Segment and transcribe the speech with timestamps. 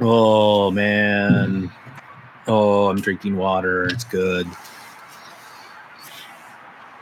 [0.00, 1.70] Oh man.
[2.46, 3.84] Oh, I'm drinking water.
[3.84, 4.46] It's good.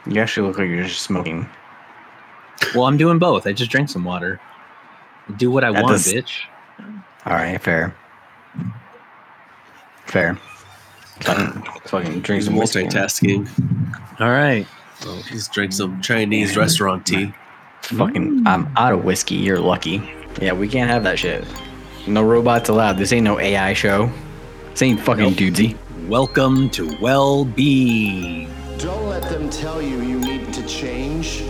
[0.07, 1.48] You actually look like you're just smoking.
[2.74, 3.46] Well, I'm doing both.
[3.46, 4.40] I just drank some water.
[5.37, 6.42] Do what I That want, does- bitch.
[7.26, 7.95] All right, fair.
[10.07, 10.38] Fair.
[11.20, 12.84] Fucking, fucking drink He's some whiskey.
[12.84, 13.48] multitasking.
[14.20, 14.66] All right.
[15.04, 17.32] Oh, he's drank some Chinese restaurant tea.
[17.82, 19.34] Fucking, I'm out of whiskey.
[19.36, 20.11] You're lucky.
[20.41, 21.45] Yeah, we can't have that shit.
[22.07, 22.96] No robots allowed.
[22.98, 24.11] This ain't no AI show.
[24.70, 25.34] This ain't fucking Nope.
[25.34, 25.77] dudesy.
[26.09, 28.48] Welcome to Well Be.
[28.79, 31.43] Don't let them tell you you need to change.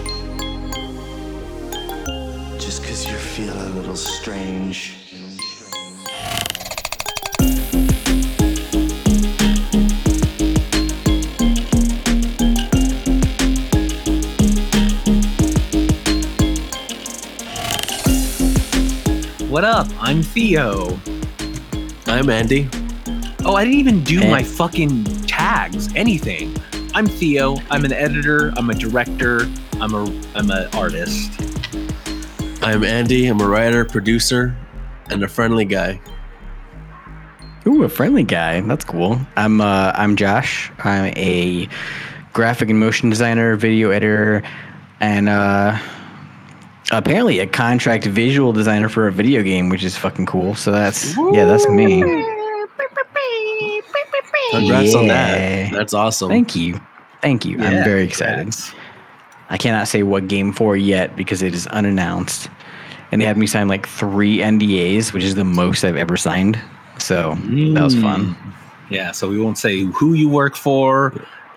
[2.58, 4.99] Just because you feel a little strange.
[19.50, 19.88] What up?
[19.98, 20.98] I'm Theo.
[22.06, 22.68] I'm Andy.
[23.44, 24.30] Oh, I didn't even do Eh.
[24.30, 26.56] my fucking tags, anything.
[26.94, 27.56] I'm Theo.
[27.70, 28.52] I'm an editor.
[28.56, 29.48] I'm a director.
[29.80, 30.04] I'm a
[30.36, 31.32] I'm an artist.
[32.62, 33.26] I'm Andy.
[33.26, 34.54] I'm a writer, producer,
[35.08, 36.00] and a friendly guy.
[37.66, 38.60] Ooh, a friendly guy.
[38.60, 39.18] That's cool.
[39.36, 40.70] I'm uh, I'm Josh.
[40.84, 41.68] I'm a
[42.32, 44.42] graphic and motion designer, video editor,
[45.00, 45.76] and uh,
[46.90, 50.54] apparently a contract visual designer for a video game, which is fucking cool.
[50.54, 52.02] So that's yeah, that's me.
[54.52, 55.72] Congrats on that.
[55.72, 56.28] That's awesome.
[56.28, 56.80] Thank you,
[57.22, 57.58] thank you.
[57.60, 58.36] I'm very excited.
[58.36, 58.74] congrats.
[59.48, 62.48] I cannot say what game for yet because it is unannounced,
[63.10, 66.60] and they had me sign like three NDAs, which is the most I've ever signed.
[66.98, 68.34] So that was fun.
[68.34, 68.54] Mm.
[68.90, 71.10] Yeah, so we won't say who you work for,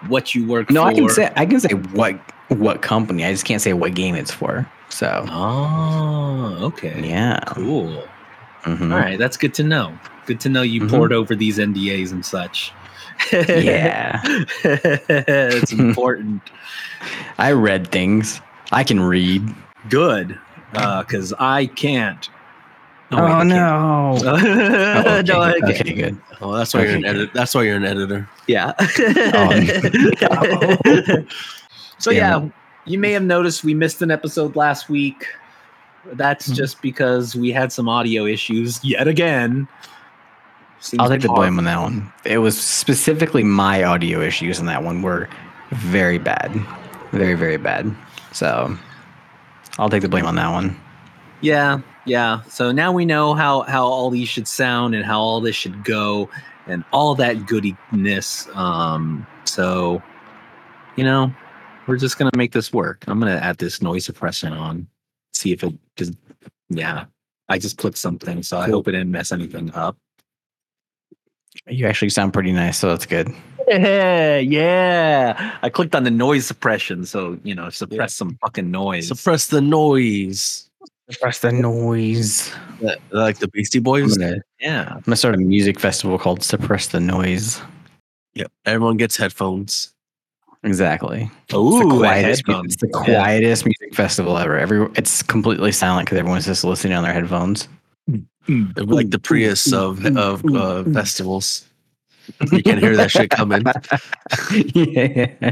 [0.08, 0.92] what you work No, for.
[0.92, 2.16] No, I can say I can say what
[2.50, 3.26] what company.
[3.26, 4.70] I just can't say what game it's for.
[4.94, 7.02] So Oh, okay.
[7.04, 7.40] yeah.
[7.48, 8.04] Cool.
[8.64, 8.94] Mhm.
[8.94, 9.98] All right, that's good to know.
[10.28, 10.90] Good to know you Mhm.
[10.92, 12.72] poured over these NDAs and such.
[13.32, 14.22] Yeah.
[14.64, 16.42] it's important.
[17.40, 18.40] I read things.
[18.72, 19.44] I can read.
[19.90, 20.38] Good,
[20.72, 22.30] because I can't.
[23.12, 23.50] Oh, wait, can't.
[23.50, 24.18] no.
[24.24, 25.82] no, Oh, okay, I can't.
[25.82, 26.18] okay, good.
[26.40, 27.10] Oh, that's why you're an Okay.
[27.10, 27.32] editor.
[27.34, 28.30] That's why you're an editor.
[28.48, 28.74] Yeah.
[29.00, 29.50] no.
[31.98, 32.50] so Damn yeah,
[32.86, 35.26] you may have noticed we missed an episode last week.
[36.14, 36.56] That's Mhm.
[36.56, 39.68] just because we had some audio issues yet again.
[40.80, 42.12] Seems I'll take the blame on that one.
[42.26, 45.30] It was specifically my audio issues in that one were
[45.72, 46.52] very bad.
[47.14, 47.96] Very, very bad.
[48.34, 48.78] So
[49.80, 50.76] I'll take the blame on that one.
[51.40, 52.42] Yeah, yeah.
[52.50, 55.86] So now we know how how all these should sound and how all this should
[55.86, 56.30] go
[56.68, 58.50] and all that goodiness.
[58.54, 60.02] Um, so
[60.98, 61.32] you know,
[61.88, 63.04] we're just gonna make this work.
[63.08, 64.88] I'm gonna add this noise suppression on,
[65.34, 66.14] see if it just
[66.70, 67.06] yeah.
[67.50, 69.98] I just clicked something, so I hope it didn't mess anything up.
[71.68, 73.30] You actually sound pretty nice, so that's good.
[73.68, 75.58] Yeah, yeah.
[75.62, 79.08] I clicked on the noise suppression, so you know, suppress some fucking noise.
[79.08, 80.70] Suppress the noise.
[81.10, 82.52] Suppress the noise.
[82.82, 84.18] That- Like the Beastie I'm Boys.
[84.18, 84.94] gonna, yeah.
[84.96, 87.62] I'm gonna start a music festival called Suppress the Noise.
[88.36, 88.52] Yep.
[88.66, 89.93] Everyone gets headphones.
[90.64, 91.30] Exactly.
[91.54, 93.04] Ooh, it's the quietest, it's the Yeah.
[93.20, 94.58] quietest music festival ever.
[94.58, 97.68] Every it's completely silent because everyone's just listening on their headphones.
[98.48, 101.66] Like the Prius of of uh, festivals.
[102.52, 103.64] You can hear that shit coming.
[104.74, 105.52] yeah.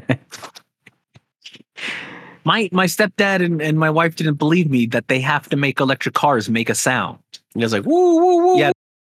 [2.44, 5.80] My my stepdad and, and my wife didn't believe me that they have to make
[5.80, 7.20] electric cars make a sound.
[7.54, 8.58] You was like woo woo woo.
[8.60, 8.72] Yeah,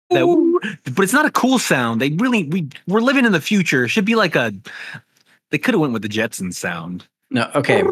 [0.10, 2.02] That but it's not a cool sound.
[2.02, 3.86] They really we we're living in the future.
[3.86, 4.54] It should be like a
[5.54, 7.06] they could have went with the Jetsons sound.
[7.30, 7.84] No, okay.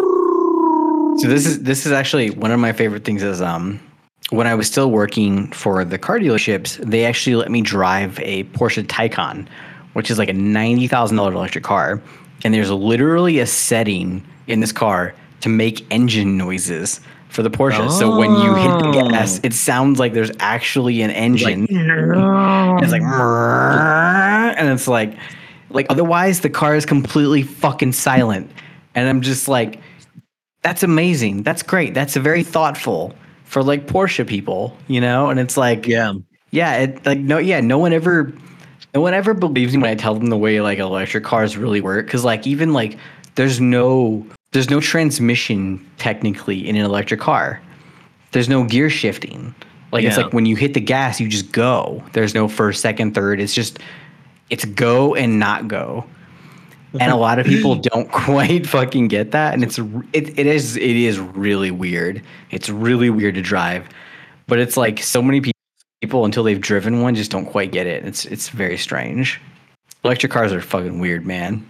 [1.22, 3.80] So this is this is actually one of my favorite things is um
[4.32, 8.46] when I was still working for the car dealerships, they actually let me drive a
[8.46, 9.48] Porsche Taycan,
[9.94, 12.02] which is like a ninety thousand dollar electric car.
[12.44, 17.92] And there's literally a setting in this car to make engine noises for the Porsche.
[17.92, 19.42] So when you hit the gas, Oh.
[19.44, 21.68] it sounds like there's actually an engine.
[21.70, 23.04] Like, it's like
[24.58, 25.14] and it's like
[25.74, 28.52] like otherwise the car is completely fucking silent.
[28.96, 29.80] And i'm just like
[30.64, 31.42] that's amazing.
[31.42, 31.96] That's great.
[31.96, 33.16] That's very thoughtful
[33.46, 35.30] for like porsche people you know?
[35.30, 36.14] And it's like yeah.
[36.52, 38.34] yeah it like no yeah no one ever
[38.94, 41.82] no one ever believes me when i tell them the way like electric cars really
[41.82, 42.06] work.
[42.06, 42.98] Because like even like
[43.36, 47.62] there's no there's no transmission technically in an electric car.
[48.32, 49.54] There's no gear shifting.
[49.92, 52.04] Like it's like when you hit the gas you just go.
[52.14, 53.42] There's no first second third.
[53.42, 53.80] It's just
[54.52, 56.06] it's go and not go
[57.00, 59.80] and a lot of people don't quite fucking get that and it's
[60.14, 62.22] it, it is it is really weird
[62.52, 63.88] it's really weird to drive
[64.52, 65.40] but it's like so many
[66.02, 68.04] people until they've driven one just don't quite get it.
[68.06, 69.40] It's it's very strange.
[70.04, 71.66] Electric cars are fucking weird, man.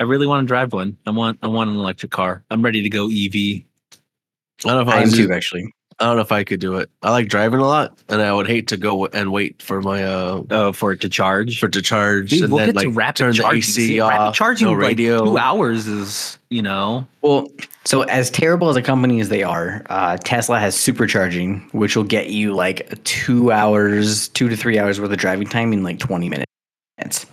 [0.00, 0.96] I really want to drive one.
[1.06, 2.42] I want I want an electric car.
[2.50, 3.34] I'm ready to go EV.
[3.34, 5.70] I don't know if I, I am too, actually.
[6.00, 6.90] I don't know if I could do it.
[7.02, 10.02] I like driving a lot, and I would hate to go and wait for my
[10.04, 11.58] uh Oh, for it to charge.
[11.60, 13.46] for it to charge Dude, and we'll then get like to rapid turn the.
[13.48, 14.10] AC See, off.
[14.10, 15.24] rapid charging no like radio.
[15.24, 17.48] two hours is you know Well,
[17.84, 22.04] so as terrible as a company as they are, uh, Tesla has supercharging, which will
[22.04, 25.98] get you like two hours, two to three hours worth of driving time in like
[25.98, 27.26] 20 minutes.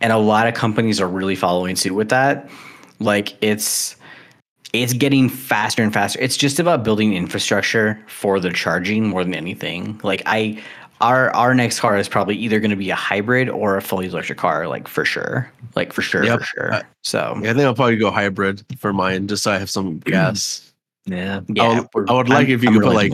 [0.00, 2.48] And a lot of companies are really following suit with that.
[3.00, 3.96] Like it's
[4.72, 6.18] it's getting faster and faster.
[6.20, 10.00] It's just about building infrastructure for the charging more than anything.
[10.02, 10.62] Like I
[11.00, 14.06] our our next car is probably either going to be a hybrid or a fully
[14.06, 15.50] electric car, like for sure.
[15.76, 16.40] Like for sure, Yep.
[16.40, 16.82] for sure.
[17.04, 19.98] So Yeah, I think I'll probably go hybrid for mine, just so I have some
[20.04, 20.72] gas.
[21.06, 21.40] yeah.
[21.48, 23.12] yeah, I would like if you could put, like.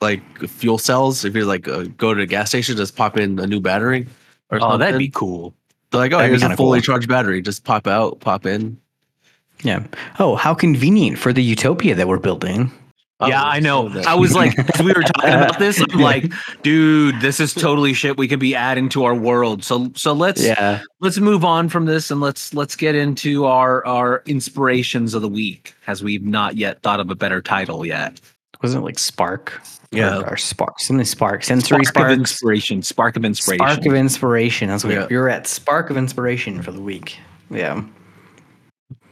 [0.00, 3.38] Like fuel cells, if you like uh, go to a gas station, just pop in
[3.38, 4.06] a new battery.
[4.50, 5.54] Or Oh, that'd be cool.
[5.90, 6.82] They're like, oh, that'd here's a fully cool.
[6.94, 7.40] charged battery.
[7.40, 8.78] Just pop out, pop in.
[9.62, 9.84] Yeah.
[10.18, 12.70] Oh, how convenient for the utopia that we're building.
[13.20, 13.90] Oh, yeah, Oh, I know.
[13.92, 16.30] so I was like, as we were talking about this, I'm like,
[16.62, 19.62] dude, this is totally shit we could be adding to our world.
[19.64, 20.82] So so let's Yeah.
[21.00, 25.28] let's move on from this and let's let's get into our our inspirations of the
[25.28, 28.20] week, as we've not yet thought of a better title yet.
[28.62, 29.62] Wasn't it like Spark?
[29.92, 30.18] Yeah.
[30.18, 30.80] Or, or Spark.
[30.80, 31.44] Something Spark.
[31.44, 32.82] Sensory Spark of inspiration.
[32.82, 33.64] Spark of inspiration.
[33.64, 34.68] Spark of inspiration.
[34.68, 35.06] That's what Yeah.
[35.08, 35.46] we were at.
[35.46, 37.18] Spark of inspiration for the week.
[37.48, 37.82] Yeah.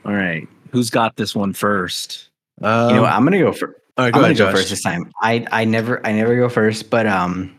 [0.05, 0.49] All right.
[0.71, 2.29] Who's got this one first?
[2.61, 3.13] Um, you know, what?
[3.13, 3.77] I'm gonna go for.
[3.99, 5.11] all right, I'm go gonna go first this time.
[5.21, 7.55] I I never I never go first, but um,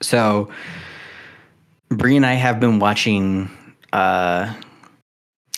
[0.00, 0.50] so
[1.90, 3.50] Bree and I have been watching.
[3.92, 4.52] Uh,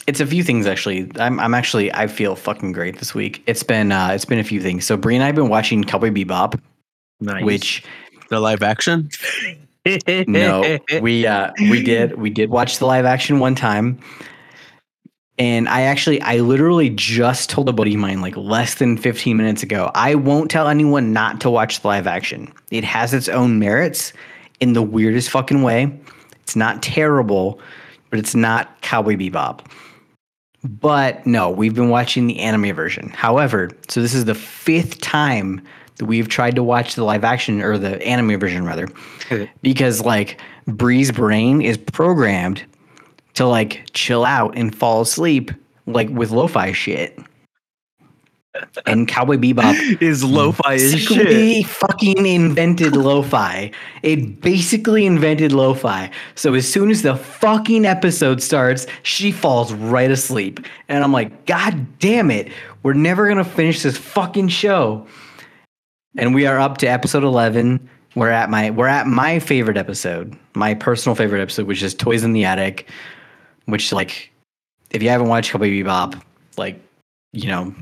[0.07, 1.11] it's a few things actually.
[1.17, 3.43] I'm I'm actually I feel fucking great this week.
[3.47, 4.85] It's been uh it's been a few things.
[4.85, 6.61] So Bree and I have been watching Cowboy Bebop,
[7.21, 7.45] Nice.
[7.45, 7.85] which
[8.29, 9.09] The live action.
[10.27, 13.99] no we uh we did we did watch the live action one time
[15.39, 19.37] and i actually i literally just told a buddy of mine like less than 15
[19.37, 22.53] minutes ago i won't tell anyone not to watch the live action.
[22.71, 24.13] It has its own merits
[24.61, 25.99] in the weirdest fucking way.
[26.43, 27.61] It's not terrible
[28.11, 29.67] but it's not cowboy bebop.
[30.63, 33.11] But no we've been watching the anime version.
[33.11, 35.61] However so this is the fifth time
[35.97, 38.89] that we've tried to watch the live action or the anime version rather
[39.63, 42.65] because like Bree's brain is programmed
[43.35, 45.51] to like chill out and fall asleep
[45.87, 47.19] like with lo-fi shit.
[48.87, 51.67] And Cowboy Bebop is lo-fi as shit.
[51.67, 53.73] fucking invented lo-fi.
[54.03, 56.09] It basically invented lo-fi.
[56.37, 60.65] So as soon as the fucking episode starts, she falls right asleep.
[60.89, 62.53] And I'm like, God damn it.
[62.85, 65.07] We're never gonna finish this fucking show.
[66.17, 67.89] And we are up to episode 11.
[68.15, 72.23] We're at my we're at my favorite episode, my personal favorite episode, which is Toys
[72.23, 72.89] in the Attic,
[73.67, 74.31] which like
[74.91, 76.21] if you haven't watched Cowboy Bebop,
[76.57, 76.81] like,
[77.33, 77.75] you know,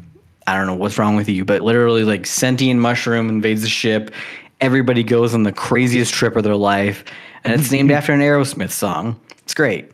[0.46, 4.12] I don't know what's wrong with you, but literally like sentient mushroom invades the ship.
[4.60, 7.04] Everybody goes on the craziest trip of their life,
[7.44, 9.20] and it's named after an Aerosmith song.
[9.38, 9.90] It's great.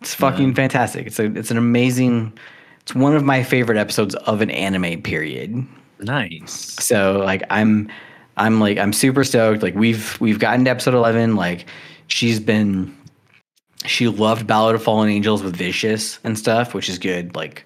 [0.00, 1.06] It's fucking fantastic.
[1.06, 2.36] It's a it's an amazing.
[2.80, 5.00] It's one of my favorite episodes of an anime.
[5.02, 5.64] Period.
[6.00, 6.52] Nice.
[6.84, 7.88] So like I'm
[8.36, 9.62] I'm like I'm super stoked.
[9.62, 11.36] Like we've we've gotten to episode eleven.
[11.36, 11.66] Like
[12.08, 12.94] she's been
[13.86, 17.34] she loved Ballad of Fallen Angels with Vicious and stuff, which is good.
[17.34, 17.64] Like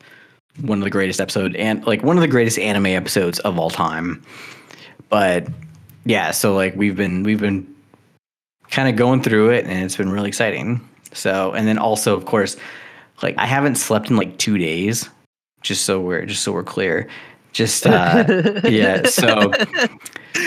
[0.60, 3.70] one of the greatest episode and like one of the greatest anime episodes of all
[3.70, 4.22] time.
[5.08, 5.46] But
[6.04, 7.66] yeah, so like we've been we've been
[8.70, 10.86] kind of going through it and it's been really exciting.
[11.12, 12.56] So and then also of course
[13.22, 15.08] like I haven't slept in like 2 days
[15.62, 17.08] just so we're just so we're clear.
[17.52, 18.24] Just uh
[18.64, 19.50] yeah, so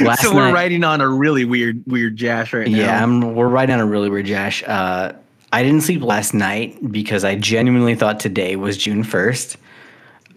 [0.01, 2.77] last so we're night- riding on a really weird, weird Jash right now.
[2.77, 4.63] yeah, I'm, we're right on a really weird Jash.
[4.63, 5.13] Uh,
[5.51, 9.57] I didn't sleep last night because I genuinely thought today was June 1st.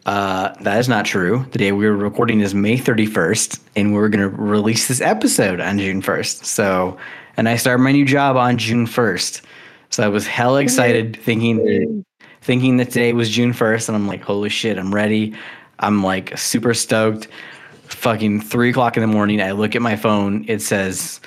[0.07, 1.47] Uh, that is not true.
[1.53, 5.61] The day we were recording is May 31st, and we're going to release this episode
[5.61, 6.45] on June 1st.
[6.45, 6.97] So,
[7.37, 9.43] and I started my new job on June 1st.
[9.91, 12.05] So I was hella excited thinking
[12.41, 15.35] thinking that today was June 1st, and I'm like, holy shit, I'm ready.
[15.79, 17.29] I'm like super stoked.
[17.85, 21.21] Fucking three o'clock in the morning, I look at my phone, it says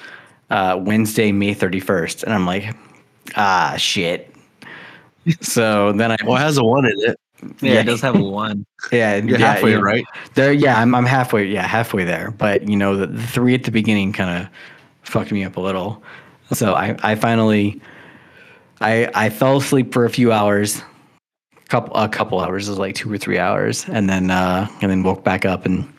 [0.50, 2.24] uh, Wednesday, May 31st.
[2.24, 2.76] And I'm like,
[3.36, 4.34] ah, shit.
[5.42, 7.20] So then I, Well, it has a one in it.
[7.62, 7.80] yeah, yeah.
[7.82, 8.66] it does have a one.
[8.92, 10.06] yeah, You're yeah, halfway, you know, right?
[10.36, 12.32] There, yeah, I'm, I'm halfway, yeah, halfway there.
[12.32, 14.50] But you know, the, the three at the beginning kind of
[15.04, 16.04] fucked me up a little.
[16.54, 17.82] So I, I finally,
[18.82, 20.84] I, I fell asleep for a few hours,
[21.70, 25.02] couple, a couple hours, is like two or three hours, and then, uh, and then
[25.04, 25.92] woke back up and.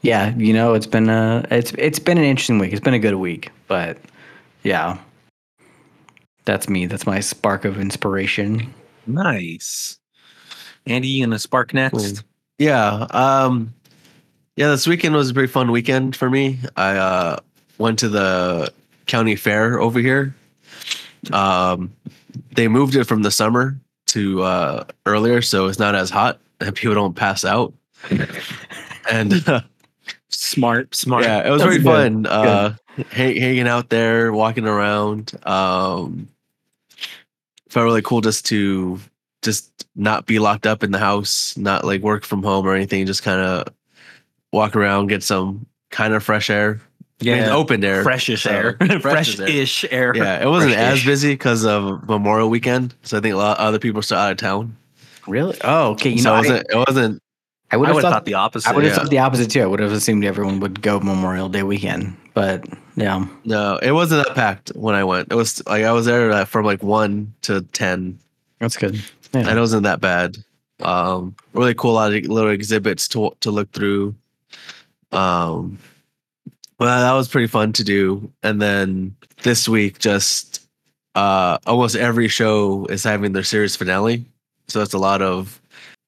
[0.00, 2.72] yeah, you know, it's been a it's it's been an interesting week.
[2.72, 3.98] It's been a good week, but
[4.62, 4.96] yeah,
[6.46, 6.86] that's me.
[6.86, 8.72] That's my spark of inspiration.
[9.06, 9.98] Nice.
[10.86, 12.22] Andy, you gonna spark next?
[12.58, 13.06] Yeah.
[13.10, 13.74] Um
[14.56, 16.58] yeah, this weekend was a pretty fun weekend for me.
[16.76, 17.36] I uh
[17.78, 18.72] went to the
[19.06, 20.34] county fair over here.
[21.32, 21.92] Um
[22.54, 23.76] they moved it from the summer
[24.06, 27.74] to uh earlier so it's not as hot and people don't pass out.
[29.10, 29.60] and uh,
[30.28, 31.24] Smart, smart.
[31.24, 32.24] yeah, it was That's very good.
[32.24, 32.26] fun.
[32.26, 33.04] Uh ha-
[33.40, 35.32] hanging out there, walking around.
[35.44, 36.28] Um
[37.76, 38.98] felt really cool just to
[39.42, 43.04] just not be locked up in the house, not like work from home or anything,
[43.04, 43.68] just kind of
[44.50, 46.80] walk around, get some kind of fresh air.
[47.20, 47.54] I mean, Yeah.
[47.54, 48.02] open air.
[48.02, 48.76] Freshish so- air.
[49.00, 49.46] fresh air.
[49.46, 50.16] Fresh-ish air.
[50.16, 51.04] Yeah, it wasn't as Fresh-ish.
[51.06, 54.16] busy because of Memorial Weekend, so I think a lot of other people are still
[54.16, 54.74] out of town.
[55.28, 55.58] Really?
[55.62, 56.10] Oh, okay.
[56.10, 56.66] You so know, it wasn't.
[56.70, 57.22] It wasn't.
[57.70, 58.68] I would have thought, thought the opposite.
[58.68, 58.98] I would have yeah.
[58.98, 59.62] thought the opposite too.
[59.62, 64.24] I would have assumed everyone would go Memorial Day weekend, but yeah, No, it wasn't
[64.26, 65.28] that packed when I went.
[65.32, 68.18] It was like I was there uh, from like one to ten,
[68.60, 68.94] that's good.
[69.32, 69.56] and Yeah.
[69.56, 70.36] it wasn't that bad.
[70.80, 74.14] Um, really cool, lot of little exhibits to to look through.
[75.12, 75.78] Um,
[76.78, 78.30] well, that was pretty fun to do.
[78.42, 80.66] And then this week, just
[81.14, 84.24] uh, almost every show is having their series finale,
[84.68, 85.60] so that's a lot of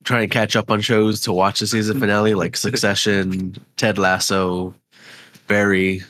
[0.09, 4.75] trying to catch up on shows to watch the season finale, like Succession, Ted Lasso,
[5.49, 6.03] Barry,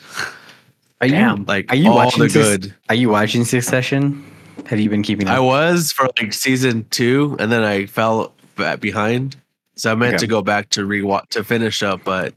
[1.00, 1.44] Are you Damn.
[1.46, 2.74] like Are you all watching the Suc- good.
[2.88, 4.24] Are you watching Succession?
[4.66, 5.34] Have you been keeping up?
[5.36, 8.32] I was for like season two, and then I fell
[8.80, 9.36] behind.
[9.76, 10.20] So I meant Okay.
[10.20, 12.34] to go back to rewatch to finish up, but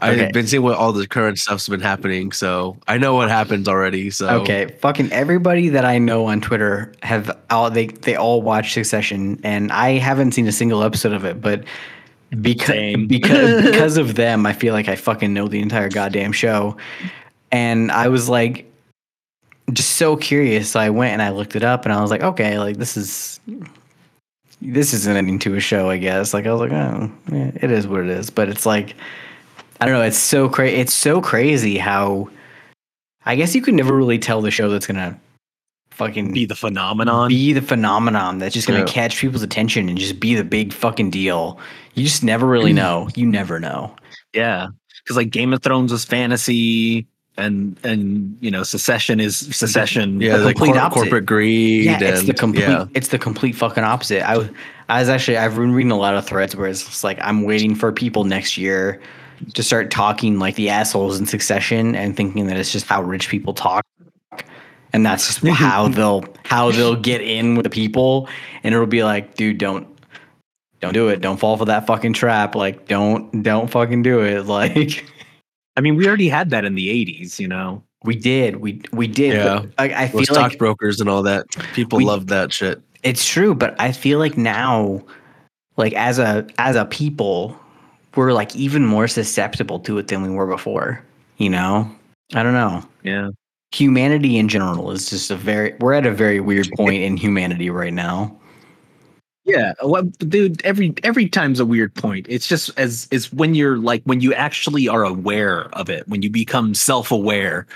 [0.00, 0.30] I've Okay.
[0.32, 4.10] been seeing what all the current stuff's been happening, so I know what happens already.
[4.10, 8.72] So Okay, fucking everybody that I know on Twitter have all they they all watch
[8.72, 11.40] Succession, and I haven't seen a single episode of it.
[11.40, 11.64] But
[12.40, 13.06] because Same.
[13.08, 16.76] because because of them, I feel like I fucking know the entire goddamn show.
[17.50, 18.70] And I was like,
[19.72, 20.70] just so curious.
[20.70, 22.96] So I went and I looked it up, and I was like, okay, like this
[22.96, 23.40] is
[24.60, 26.34] this isn't ending to a show, I guess.
[26.34, 28.28] Like I was like, oh, yeah, it is what it is.
[28.30, 28.94] But it's like,
[29.80, 30.02] I don't know.
[30.02, 30.76] It's so crazy.
[30.76, 32.28] It's so crazy how.
[33.26, 35.18] I guess you could never really tell the show that's gonna
[35.90, 37.28] fucking be the phenomenon.
[37.28, 38.86] be the phenomenon that's just gonna Yeah.
[38.86, 41.58] catch people's attention and just be the big fucking deal.
[41.94, 42.76] You just never really mm.
[42.76, 43.08] know.
[43.16, 43.94] You never know.
[44.32, 44.68] Yeah,
[45.02, 47.06] because like Game of Thrones was fantasy,
[47.36, 50.20] and and you know Succession is Succession.
[50.20, 51.00] yeah, the like complete cor- opposite.
[51.02, 51.84] corporate greed.
[51.84, 52.62] Yeah, it's the complete.
[52.62, 54.28] Yeah, It's the complete fucking opposite.
[54.28, 54.48] I, was-
[54.88, 57.74] I was actually I've been reading a lot of threads where it's like I'm waiting
[57.74, 59.00] for people next year
[59.54, 63.28] to start talking like the assholes in Succession and thinking that it's just how rich
[63.28, 63.84] people talk,
[64.92, 68.28] and that's just how they'll how they'll get in with the people,
[68.62, 69.86] and it'll be like, dude, don't.
[70.80, 71.20] Don't do it.
[71.20, 72.54] Don't fall for that fucking trap.
[72.54, 74.44] Like, don't, don't fucking do it.
[74.46, 75.04] Like,
[75.76, 77.40] I mean, we already had that in the '80s.
[77.40, 79.34] You know, we did, we we did.
[79.34, 79.60] Yeah.
[79.60, 81.46] but I, I feel with like stockbrokers and all that.
[81.74, 82.80] People We- love that shit.
[83.02, 85.02] It's true, but I feel like now,
[85.76, 87.58] like as a as a people,
[88.14, 91.04] we're like even more susceptible to it than we were before.
[91.36, 91.90] You know,
[92.34, 92.82] I don't know.
[93.02, 93.30] yeah.
[93.72, 97.68] Humanity in general is just a very we're at a very weird point in humanity
[97.68, 98.34] right now.
[99.48, 100.62] Yeah, well, dude.
[100.62, 102.26] Every every time's a weird point.
[102.28, 106.20] It's just as it's when you're like when you actually are aware of it, when
[106.20, 107.66] you become self aware,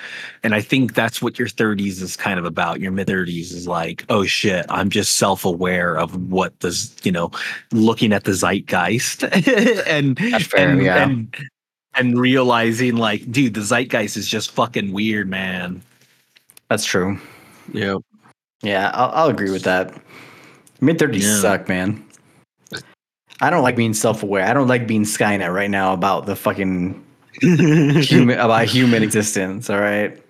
[0.43, 2.81] and I think that's what your 30s is kind of about.
[2.81, 7.11] Your mid 30s is like, oh shit, I'm just self aware of what this, you
[7.12, 7.31] know,
[7.73, 9.25] looking at the zeitgeist
[9.87, 11.05] and That's fair, and, yeah.
[11.05, 11.35] and
[11.95, 15.81] and realizing like, dude, the zeitgeist is just fucking weird, man.
[16.69, 17.19] That's true.
[17.73, 17.97] Yeah,
[18.62, 19.95] Yeah, I'll, I'll agree with that.
[20.83, 21.41] Mid thirties Yeah.
[21.41, 22.05] suck, man.
[23.41, 24.45] I don't like being self aware.
[24.45, 27.03] I don't like being Skynet right now about the fucking
[27.41, 29.71] human about human existence.
[29.71, 30.21] All right.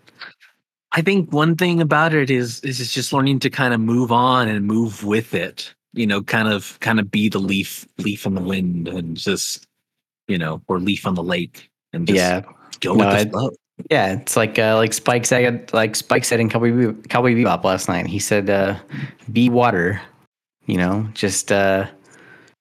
[0.94, 4.12] I think one thing about it is is it's just learning to kind of move
[4.12, 5.74] on and move with it.
[5.94, 9.66] You know, kind of kind of be the leaf leaf in the wind and just
[10.28, 12.42] you know, or leaf on the lake and just yeah.
[12.80, 13.50] go No, with the flow.
[13.90, 17.64] Yeah, it's like uh, like Spike said like Spike said in Cowboy Bebop, Cowboy Bebop
[17.64, 18.06] last night.
[18.06, 18.76] He said, uh,
[19.32, 20.00] "Be water,"
[20.66, 21.86] you know, just uh,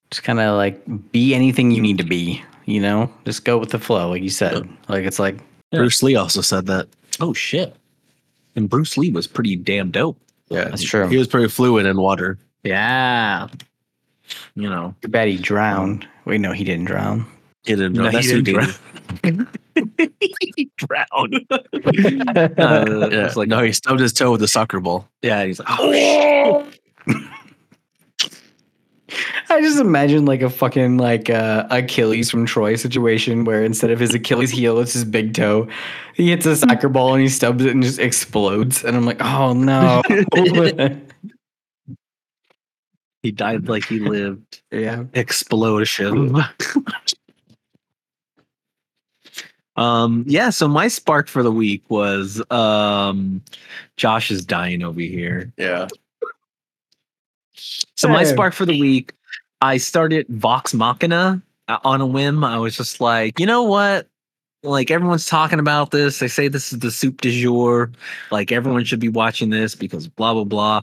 [0.10, 0.82] just kind of like
[1.12, 2.44] be anything you need to be.
[2.66, 4.68] You know, just go with the flow, like you said.
[4.88, 5.38] Like it's like
[5.72, 5.80] Yeah.
[5.80, 6.88] Bruce Lee also said that.
[7.20, 7.76] Oh shit.
[8.56, 10.18] And Bruce Lee was pretty damn dope.
[10.50, 11.08] Yeah, That's true.
[11.08, 12.38] He was pretty fluid in water.
[12.64, 13.48] Yeah.
[14.56, 14.94] You know.
[15.02, 16.08] too bad he drowned.
[16.26, 17.26] Wait, no, he didn't drown.
[17.64, 17.94] He didn't.
[17.94, 18.10] No, know.
[18.10, 18.78] he That's who didn't
[19.24, 19.48] did.
[20.56, 21.46] he drowned.
[21.52, 23.26] uh, Yeah.
[23.26, 25.08] it's like, no, he stubbed his toe with a soccer ball.
[25.22, 26.66] yeah, he's like, oh,
[27.08, 27.18] shit.
[29.52, 34.00] I just imagine like a fucking like uh, Achilles from Troy situation where instead of
[34.00, 35.68] his Achilles heel, it's his big toe.
[36.16, 38.86] He hits a soccer ball and he stubs it and just explodes.
[38.86, 40.02] And I'm like, oh no.
[43.24, 44.64] He died like he lived.
[44.72, 45.04] yeah.
[45.14, 46.36] Explosion.
[49.76, 53.44] um, yeah, so my spark for the week was um
[53.98, 55.54] Josh is dying over here.
[55.56, 55.88] Yeah.
[57.54, 59.14] So my spark for the week,
[59.62, 62.44] I started Vox Machina uh, on a whim.
[62.44, 64.08] I was just like, you know what?
[64.64, 66.20] Like everyone's talking about this.
[66.20, 67.92] They say this is the soup du jour.
[68.32, 70.82] Like everyone should be watching this because blah blah blah.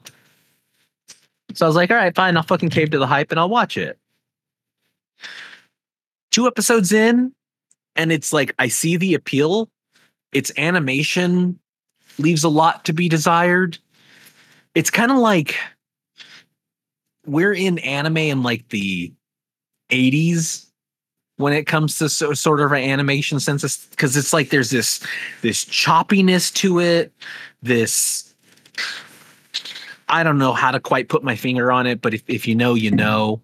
[1.55, 2.37] So I was like, all right, fine.
[2.37, 3.99] I'll fucking cave to the hype and I'll watch it.
[6.31, 7.33] Two episodes in,
[7.97, 9.69] and it's like I see the appeal.
[10.33, 11.59] Its animation
[12.19, 13.79] leaves a lot to be desired.
[14.75, 15.57] It's kind of like
[17.29, 19.13] we're in anime in like the
[19.91, 20.67] 80s
[21.37, 25.05] when it comes to so, sort of an animation sense because it's like there's this
[25.43, 27.13] this choppiness to it
[27.63, 28.35] this
[30.09, 32.55] i don't know how to quite put my finger on it but if, if you
[32.55, 33.41] know you know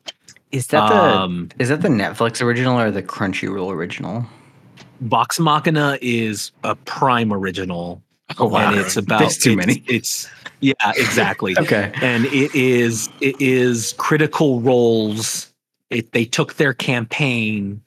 [0.51, 4.27] Is that the um is that the Netflix original or the Crunchyroll original?
[5.01, 8.03] vox machina is a prime original
[8.39, 9.85] Oh and it's about There's too it's- many.
[9.87, 10.29] it's
[10.61, 11.93] yeah exactly Okay.
[12.03, 15.53] and it is it is critical roles
[15.91, 17.81] it, they took their campaign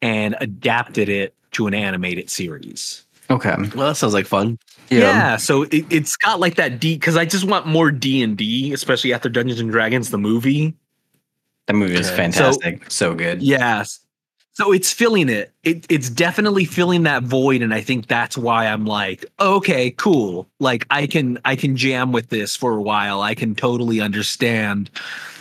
[0.00, 3.54] and adapted it to an animated series Okay.
[3.74, 4.58] Well, that sounds like fun.
[4.90, 9.12] yeah, so it, it's got like that d because i just want more d&d especially
[9.12, 10.74] after dungeons and dragons the movie
[11.66, 12.16] That movie is Okay.
[12.16, 12.90] fantastic.
[12.90, 13.42] So, good.
[13.42, 14.00] yes
[14.54, 15.50] so it's filling it.
[15.64, 20.46] it it's definitely filling that void and i think that's why i'm like okay cool.
[20.60, 23.22] Like i can i can jam with this for a while.
[23.22, 24.90] I can totally understand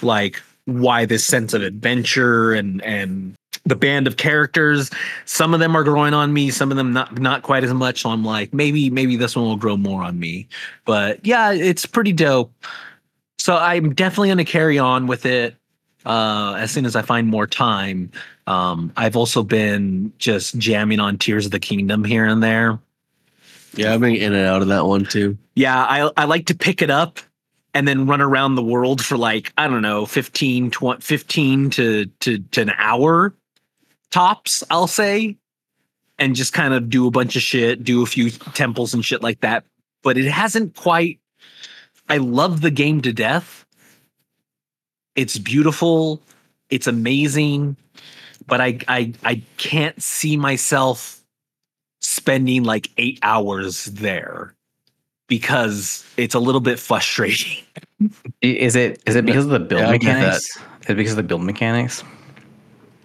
[0.02, 4.90] like why this sense of adventure and and the band of characters
[5.26, 8.02] some of them are growing on me some of them not not quite as much.
[8.02, 10.48] So i'm like maybe maybe this one will grow more on me.
[10.86, 12.54] But yeah it's pretty dope.
[13.38, 15.56] So i'm definitely going to carry on with it
[16.06, 18.10] uh as soon as i find more time
[18.52, 22.80] um i've also been just jamming on tears of the kingdom here and there.
[23.74, 25.38] Yeah, I've been in and out of that one too.
[25.56, 27.20] yeah i i like to pick it up
[27.74, 32.06] and then run around the world for like i don't know 15 20, 15 to,
[32.20, 33.34] to to an hour
[34.10, 35.38] tops i'll say
[36.20, 39.24] and just kind of do a bunch of shit do a few temples and shit
[39.24, 39.66] like that.
[40.04, 41.20] But it hasn't quite
[42.10, 43.66] i love the game to death.
[45.16, 46.22] It's beautiful.
[46.70, 47.76] It's amazing
[48.48, 51.22] but i i i can't see myself
[52.02, 54.56] spending like eight hours there
[55.28, 57.64] because it's a little bit frustrating.
[58.42, 60.58] Is it is it because of the build Yeah, mechanics?
[60.82, 62.04] Is it because of the build mechanics?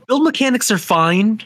[0.08, 1.40] Build mechanics are fine.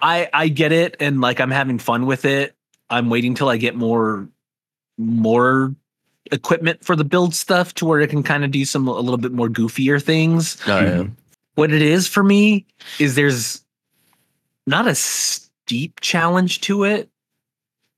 [0.00, 2.54] I I get it and like I'm having fun with it.
[2.88, 4.26] I'm waiting till I get more
[4.96, 5.74] more
[6.30, 9.18] equipment for the build stuff to where it can kind of do some a little
[9.18, 10.56] bit more goofier things.
[10.66, 11.04] Oh, yeah.
[11.54, 12.66] What it is for me
[12.98, 13.62] is there's
[14.66, 17.10] not a steep challenge to it,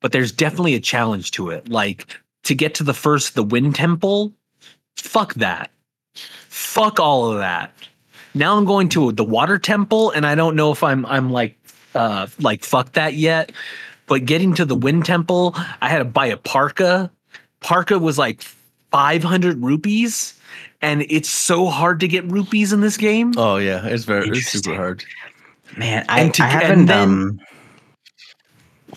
[0.01, 1.69] but there's definitely a challenge to it.
[1.69, 2.07] Like
[2.45, 4.33] to get to the first the wind temple,
[4.97, 5.71] fuck that.
[6.49, 7.73] Fuck all of that.
[8.35, 11.57] Now I'm going to the water temple and I don't know if I'm I'm like
[11.95, 13.53] uh like fuck that yet.
[14.07, 17.11] But getting to the wind temple, I had to buy a parka.
[17.61, 18.45] Parka was like
[18.94, 20.35] 500 rupees
[20.80, 23.33] and it's so hard to get rupees in this game.
[23.37, 25.04] Oh yeah, it's very it's super hard.
[25.76, 27.40] Man, I, And to- I and haven't then- um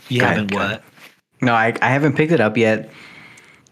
[0.09, 0.83] you haven't what?
[1.41, 2.89] no, I, I haven't picked it up yet.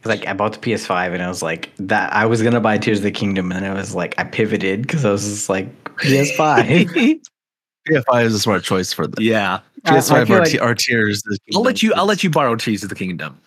[0.02, 2.80] 'Cause, Like I bought the PS5 and I was like that I was gonna buy
[2.80, 5.68] Tears of the Kingdom and I was like I pivoted because I was just like
[5.98, 7.22] PS5.
[7.88, 9.60] PS5 is a smart choice for the yeah.
[9.86, 11.22] I- I PS5 feel are, like- t- are tiers.
[11.54, 13.38] I'll let you I'll let you borrow Tears of the Kingdom.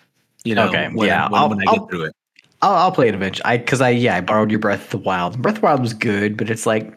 [0.45, 2.15] You know, Okay, when, yeah, when, I'll- when I I'll- get through it.
[2.63, 3.45] I'll, I'll play it eventually.
[3.45, 5.41] I because I yeah I borrowed your Breath of the Wild.
[5.41, 6.95] Breath of the Wild was good, but it's like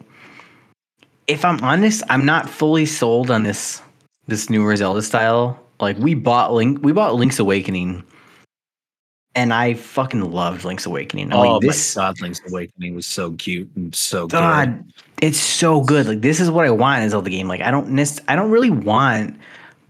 [1.26, 3.80] if I'm honest, I'm not fully sold on this
[4.26, 5.58] this newer Zelda style.
[5.80, 8.04] Like we bought Link, we bought Link's Awakening,
[9.34, 11.32] and I fucking loved Link's Awakening.
[11.32, 14.32] I'm oh like, this my God, Link's Awakening was so cute and so good.
[14.32, 14.84] God,
[15.20, 16.06] it's so good.
[16.06, 17.48] Like this is what I want in Zelda game.
[17.48, 19.38] Like I don't nec- I don't really want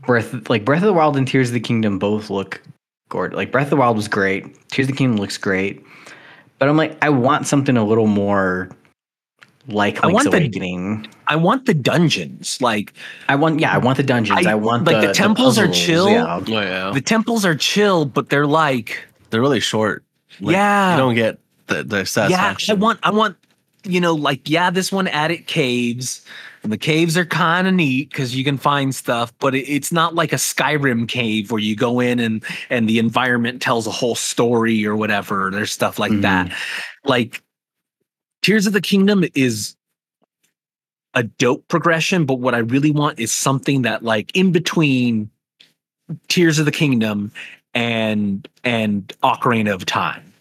[0.02, 2.62] Breath like Breath of the Wild and Tears of the Kingdom both look
[3.12, 3.36] gorgeous.
[3.36, 4.44] Like Breath of the Wild was great.
[4.70, 5.84] Tears of the Kingdom looks great.
[6.58, 8.70] But I'm like I want something a little more
[9.68, 11.06] like I Link's want the- Awakening.
[11.28, 12.60] I want the dungeons.
[12.60, 12.94] Like
[13.28, 14.46] I want yeah, I want the dungeons.
[14.46, 16.08] I, I- want like, the the, temples are puzzles, chill.
[16.10, 16.40] Yeah.
[16.40, 20.04] Oh yeah, the temples are chill, but they're like they're really short.
[20.40, 20.92] Like, yeah.
[20.92, 22.72] you don't get the the satisfaction.
[22.74, 23.36] yeah, I want I want
[23.84, 26.24] you know, like yeah, this one added caves,
[26.62, 29.90] and the caves are kind of neat because you can find stuff, but it, it's
[29.90, 33.90] not like a Skyrim cave where you go in and and the environment tells a
[33.90, 35.50] whole story or whatever.
[35.52, 36.22] There's stuff like mm-hmm.
[36.22, 36.52] that.
[37.04, 37.42] Like
[38.42, 39.76] Tears of the Kingdom is
[41.14, 45.30] a dope progression, but what I really want is something that like in between
[46.28, 47.32] Tears of the Kingdom
[47.74, 50.31] and and Ocarina of Time.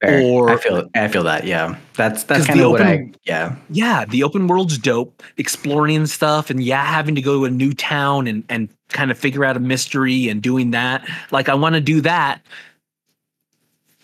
[0.00, 0.22] Fair.
[0.22, 1.44] Or- I feel I feel that.
[1.44, 2.94] Yeah, that's that's kind the of what I.
[2.94, 7.40] open- Yeah, Yeah, the open world's dope, exploring and stuff, and yeah, having to go
[7.40, 11.06] to a new town and and kind of figure out a mystery and doing that.
[11.32, 12.40] Like I want to do that,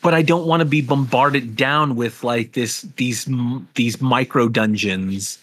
[0.02, 3.28] but I don't want to be bombarded down with like this these
[3.74, 5.38] these micro dungeons,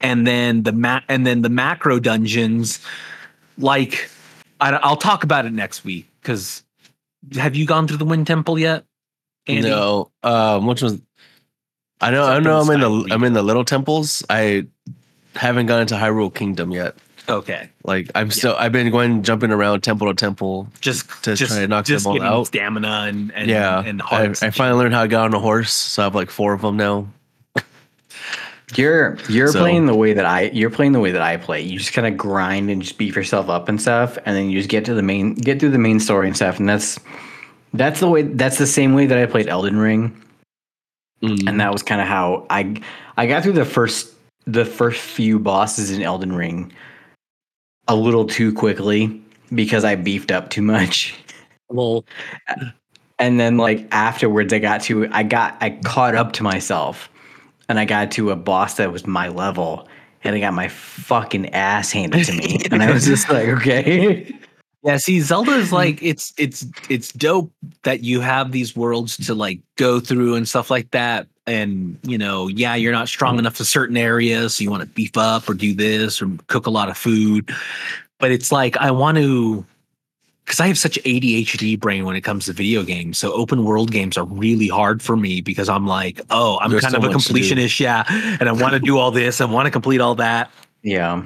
[0.00, 2.78] and then the ma- and then the macro dungeons.
[3.58, 4.08] Like
[4.60, 6.62] I, I'll talk about it next week because
[7.34, 8.84] have you gone through the Wind Temple yet?
[9.48, 9.68] Andy?
[9.68, 11.00] No, um, which was
[12.00, 12.24] I know.
[12.24, 14.24] I know I'm in the Sky I'm in the little temples.
[14.30, 14.66] I
[15.34, 16.94] haven't gone into Hyrule Kingdom yet.
[17.28, 17.68] Okay.
[17.84, 18.54] Like I'm still.
[18.58, 20.68] I've been going jumping around temple to temple.
[20.80, 22.46] just To just, try to knock them all out.
[22.46, 24.42] stamina and and yeah, and I, hearts.
[24.42, 26.62] I finally learned how to get on a horse, so I have like four of
[26.62, 27.08] them now.
[28.76, 31.62] you're you're So- playing the way that I you're playing the way that I play.
[31.62, 34.58] You just kind of grind and just beef yourself up and stuff, and then you
[34.58, 36.58] just get to the main get through the main story and stuff.
[36.58, 36.98] And that's
[37.74, 40.22] that's the way that's the same way that I played Elden Ring.
[41.22, 41.48] Mm.
[41.48, 42.80] and that was kind of how I
[43.16, 44.12] I got through the first
[44.46, 46.72] the first few bosses in Elden Ring
[47.88, 49.20] a little too quickly
[49.52, 51.14] because I beefed up too much.
[51.70, 52.04] well,
[53.18, 57.10] And then like afterwards I got to I got I caught up to myself
[57.68, 59.88] and I got to a boss that was my level
[60.22, 62.60] and I got my fucking ass handed to me.
[62.70, 64.34] and I was just like, okay.
[64.84, 64.96] yeah.
[64.96, 67.50] See, Zelda is like it's it's it's dope
[67.82, 71.26] that you have these worlds to like go through and stuff like that.
[71.46, 73.40] And you know, yeah, you're not strong Mm-hmm.
[73.40, 76.66] enough for certain areas, so you want to beef up or do this or cook
[76.66, 77.50] a lot of food.
[78.18, 79.64] But it's like I want to
[80.44, 83.18] because I have such ADHD brain when it comes to video games.
[83.18, 86.82] So open world games are really hard for me because I'm like, oh, I'm There's
[86.82, 88.04] kind so of a to completionist, yeah,
[88.40, 90.50] and I want to do all this, I want to complete all that.
[90.82, 91.22] Yeah.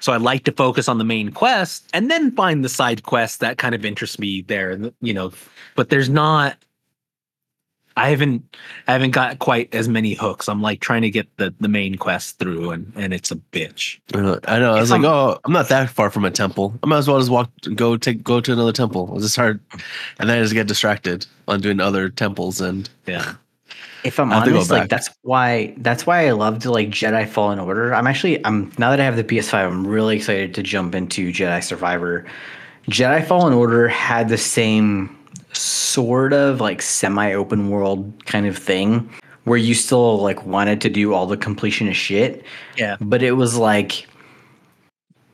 [0.00, 3.38] So I like to focus on the main quest and then find the side quests
[3.38, 5.32] that kind of interest me there, you know.
[5.74, 6.56] But there's not
[7.98, 8.44] I haven't
[8.86, 10.48] I haven't got quite as many hooks.
[10.50, 13.98] I'm like trying to get the the main quest through and and it's a bitch.
[14.14, 14.38] I know.
[14.46, 14.74] I know.
[14.74, 16.78] I was like, I'm- oh, I'm not that far from a temple.
[16.82, 19.08] I might as well just walk, go take, go to another temple.
[19.12, 19.60] I'll just start,
[20.18, 22.60] and then I just get distracted on doing other temples.
[22.60, 23.34] And Yeah.
[24.04, 26.90] If I'm I have to go honest, like that's why that's why I loved like
[26.90, 27.94] Jedi Fallen Order.
[27.94, 31.32] I'm actually I'm now that I have the PS5, I'm really excited to jump into
[31.32, 32.24] Jedi Survivor.
[32.88, 35.16] Jedi Fallen Order had the same
[35.52, 39.10] sort of like semi-open world kind of thing
[39.44, 42.44] where you still like wanted to do all the completion of shit,
[42.76, 42.96] Yeah.
[43.00, 44.06] but it was like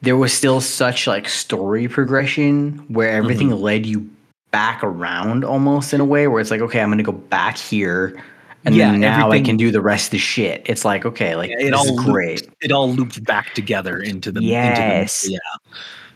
[0.02, 3.62] there was still such like story progression where everything mm-hmm.
[3.62, 4.08] led you
[4.52, 8.22] back around almost in a way where it's like okay i'm gonna go back here
[8.64, 10.62] and Yeah, then now i can do the rest of the shit.
[10.66, 12.48] It's like okay like Yeah, it all great.
[12.60, 15.24] It all loops back together into the Yes.
[15.24, 15.38] into the, yeah.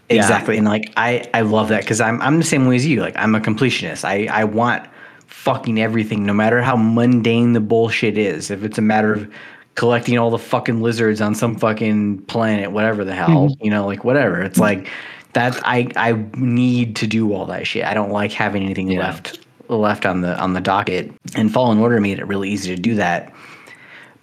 [0.09, 0.22] Yeah.
[0.22, 3.01] exactly and like i i love that because i'm i'm the same way as you
[3.01, 4.05] like i'm a completionist.
[4.05, 4.88] I i want
[5.27, 8.51] fucking everything no matter how mundane the bullshit is.
[8.51, 9.33] If it's a matter of
[9.75, 13.64] collecting all the fucking lizards on some fucking planet whatever the hell mm-hmm.
[13.64, 14.40] you know like whatever.
[14.42, 14.83] It's mm-hmm.
[14.83, 14.90] like
[15.37, 19.01] that i i need to do all that shit i don't like having anything Yeah.
[19.01, 22.81] left left on the on the docket and fallen order made it really easy to
[22.81, 23.33] do that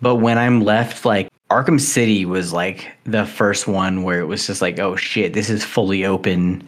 [0.03, 4.45] but when I'm left, like Arkham City was like the first one where it was
[4.45, 6.67] just like, oh shit, this is fully open.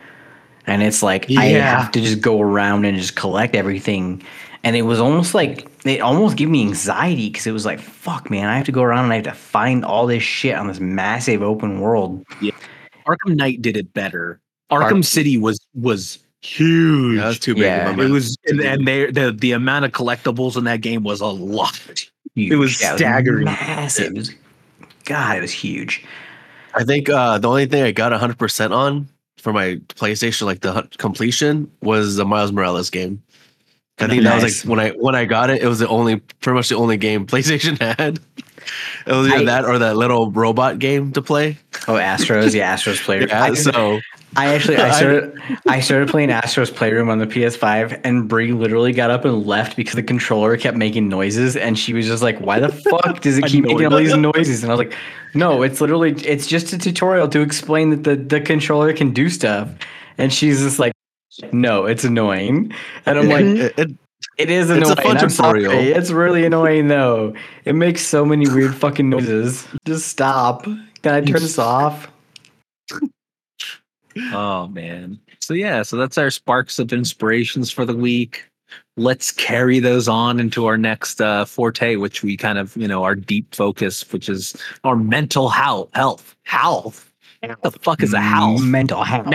[0.68, 4.24] And it's like, I have to just go around and just collect everything.
[4.64, 8.32] And it was almost like, it almost gave me anxiety because it was like, fuck,
[8.32, 10.68] man, I have to go around and I have to find all this shit on
[10.68, 12.24] this massive open world.
[13.08, 14.40] Arkham Knight did it better.
[14.72, 17.18] Arkham Ark- City was was huge.
[17.18, 17.64] yeah, that's too big.
[17.64, 17.90] Yeah.
[17.92, 21.22] of it was and, and they, the the amount of collectibles in that game was
[21.22, 21.76] a lot.
[22.36, 22.52] Huge.
[22.52, 23.46] It was Yeah, staggering.
[23.46, 24.08] massive.
[24.08, 24.32] It was,
[25.06, 26.04] God, it was huge.
[26.74, 30.62] I think uh, the only thing I got 100 percent on for my PlayStation, like
[30.62, 33.22] the completion, was the Miles Morales game.
[34.00, 36.18] I think that was like when I when I got it, it was the only
[36.42, 38.20] pretty much the only game PlayStation had.
[39.08, 41.58] It was either I- that or that little robot game to play.
[41.88, 42.54] Oh, Astros.
[42.54, 43.28] Yeah, Astros player.
[43.28, 44.00] Yeah, so
[44.36, 48.52] I actually I I- started I started playing Astro's Playroom on the PS5 and Brie
[48.54, 52.24] literally got up and left because the controller kept making noises and she was just
[52.24, 54.64] like, Why the fuck does it keep making all these noises?
[54.64, 54.98] And I was like,
[55.36, 59.30] No, it's literally it's just a tutorial to explain that the, the controller can do
[59.30, 59.70] stuff.
[60.18, 60.94] And she's just like,
[61.52, 62.74] No, it's annoying.
[63.06, 63.92] And I'm like, it, it,
[64.38, 65.18] It is It's a annoying.
[65.20, 65.60] fun sorry.
[65.62, 65.98] tutorial.
[65.98, 67.34] It's really annoying though.
[67.64, 69.68] It makes so many weird fucking noises.
[69.86, 70.66] Just stop.
[71.06, 72.08] Can I turn this off?
[74.32, 75.20] Oh man.
[75.42, 78.46] So yeah, so that's our sparks of inspirations for the week.
[78.96, 83.04] Let's carry those on into our next uh, forte, which we kind of, you know,
[83.04, 85.90] our deep focus, which is our mental health.
[85.96, 86.34] Health.
[86.44, 87.12] Health.
[87.44, 88.62] What the fuck is a health?
[88.64, 89.28] Mental health.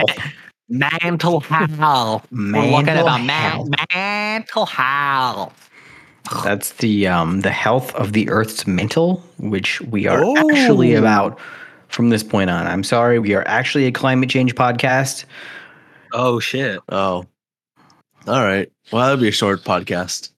[0.70, 2.26] Mental health.
[2.32, 5.68] We're looking at Mental a man- mental health.
[6.42, 10.36] That's the um the health of the Earth's mental, which we are Oh.
[10.50, 11.38] actually about
[11.90, 12.66] from this point on.
[12.66, 15.24] I'm sorry, we are actually a climate change podcast.
[16.12, 16.80] Oh shit.
[16.88, 17.26] Oh.
[18.26, 18.70] All right.
[18.92, 20.30] Well, that'll be a short podcast.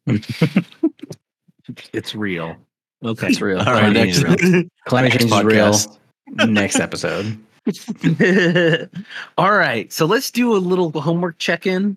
[1.92, 2.56] It's real.
[3.04, 3.28] Okay.
[3.28, 3.58] It's real.
[3.58, 3.92] All right.
[3.92, 4.64] Climate Next, change is real.
[4.86, 5.88] Climate next change is
[6.36, 6.46] real.
[6.48, 7.38] Next episode.
[9.38, 9.92] All right.
[9.92, 11.96] So let's do a little homework check-in.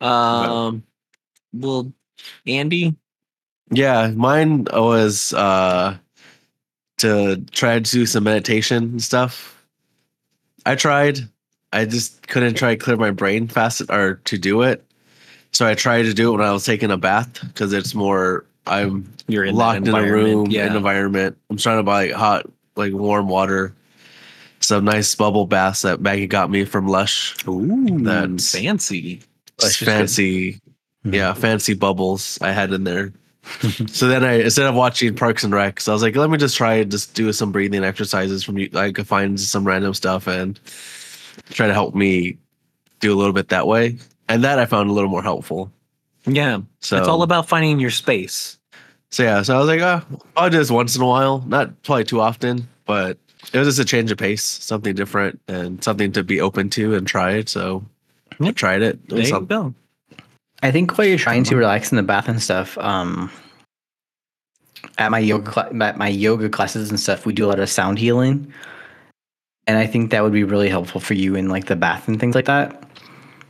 [0.00, 0.82] Um
[1.52, 1.92] well
[2.46, 2.94] Andy,
[3.70, 5.96] Yeah, mine was uh
[6.98, 9.54] to try to do some meditation and stuff.
[10.66, 11.20] I tried.
[11.72, 14.84] I just couldn't try to clear my brain fast or to do it.
[15.52, 18.44] So I tried to do it when I was taking a bath because it's more
[18.66, 20.66] I'm you're in locked in a room Yeah.
[20.66, 21.36] in environment.
[21.50, 23.74] I'm trying to buy hot, like warm water.
[24.60, 27.34] Some nice bubble baths that Maggie got me from Lush.
[27.46, 29.22] Ooh, That's- fancy.
[29.62, 29.84] Lush is good.
[29.86, 30.52] fancy,
[31.06, 31.14] Mhm.
[31.14, 33.12] yeah, fancy bubbles I had in there.
[33.88, 36.38] so then I instead of watching Parks and Rec, so I was like, let me
[36.38, 38.68] just try and just do some breathing exercises from you.
[38.74, 40.58] I could find some random stuff and
[41.50, 42.38] try to help me
[43.00, 43.98] do a little bit that way.
[44.28, 45.72] And that I found a little more helpful.
[46.26, 46.60] Yeah.
[46.80, 48.58] So it's all about finding your space.
[49.10, 50.02] So yeah, so I was like, oh,
[50.36, 53.16] I'll do this once in a while, not probably too often, but
[53.52, 56.94] it was just a change of pace, something different, and something to be open to
[56.94, 57.48] and try it.
[57.48, 57.84] So
[58.40, 58.98] I tried it.
[59.04, 59.74] It There you go.
[60.62, 63.30] I think while you're trying to relax in the bath and stuff, um,
[64.98, 67.68] at my yoga cla- at my yoga classes and stuff, we do a lot of
[67.68, 68.52] sound healing,
[69.66, 72.18] and I think that would be really helpful for you in like the bath and
[72.18, 72.82] things like that,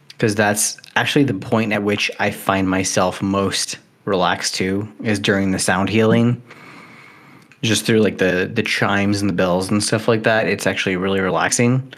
[0.09, 5.53] because that's actually the point at which I find myself most relaxed too is during
[5.53, 6.43] the sound healing.
[7.63, 10.97] Just through like the the chimes and the bells and stuff like that, it's actually
[10.97, 11.93] really relaxing.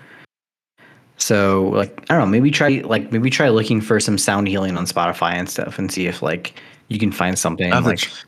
[1.20, 4.76] So like I don't know, maybe try like maybe try looking for some sound healing
[4.76, 6.54] on Spotify and stuff and see if like
[6.88, 8.26] you can find something I have, like to, tr-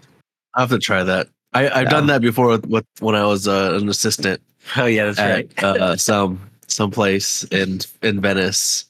[0.54, 1.28] I have to try that.
[1.54, 4.40] I, I've done that before with, with when I was uh, an assistant
[4.76, 8.86] Oh yeah, that's at uh, some some place in in Venice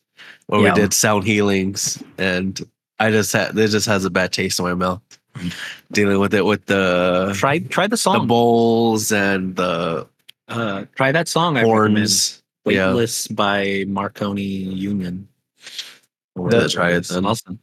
[0.46, 0.74] where Yeah.
[0.74, 2.60] we did sound healings, and
[2.98, 5.00] I just had it just has a bad taste in my mouth
[5.92, 10.06] dealing with it with the Try try the song the bowls and the
[10.48, 11.56] uh, try that song.
[11.56, 11.64] I
[12.64, 12.76] recommend.
[12.76, 12.76] horns.
[12.76, 12.88] Yeah.
[12.88, 15.28] Weightless by Marconi Union.
[16.36, 17.10] The- try it.
[17.12, 17.58] Awesome.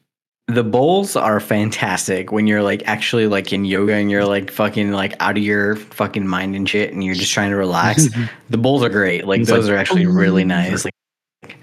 [0.47, 4.91] the bowls are fantastic when you're like actually like in yoga and you're like fucking
[4.91, 8.07] like out of your fucking mind and shit and you're just trying to relax.
[8.49, 9.25] the bowls are great.
[9.27, 10.85] Like It's those like, are actually really nice.
[10.85, 11.57] Like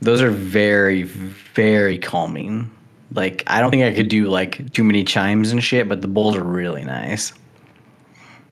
[0.00, 2.70] those are very very calming.
[3.12, 6.08] Like I don't think I could do like too many chimes and shit, but the
[6.08, 7.32] bowls are really nice.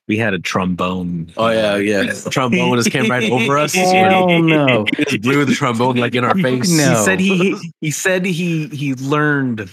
[0.09, 1.33] We had a trombone.
[1.37, 2.13] Oh yeah, yeah.
[2.31, 3.73] Trombone just came right over us.
[3.73, 4.85] Hell no.
[4.97, 6.71] He just blew the trombone like in our face.
[6.71, 6.91] No.
[6.91, 9.71] He said he he said he he learned.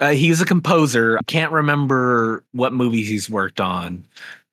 [0.00, 1.18] Uh, he's a composer.
[1.18, 4.04] I can't remember what movies he's worked on,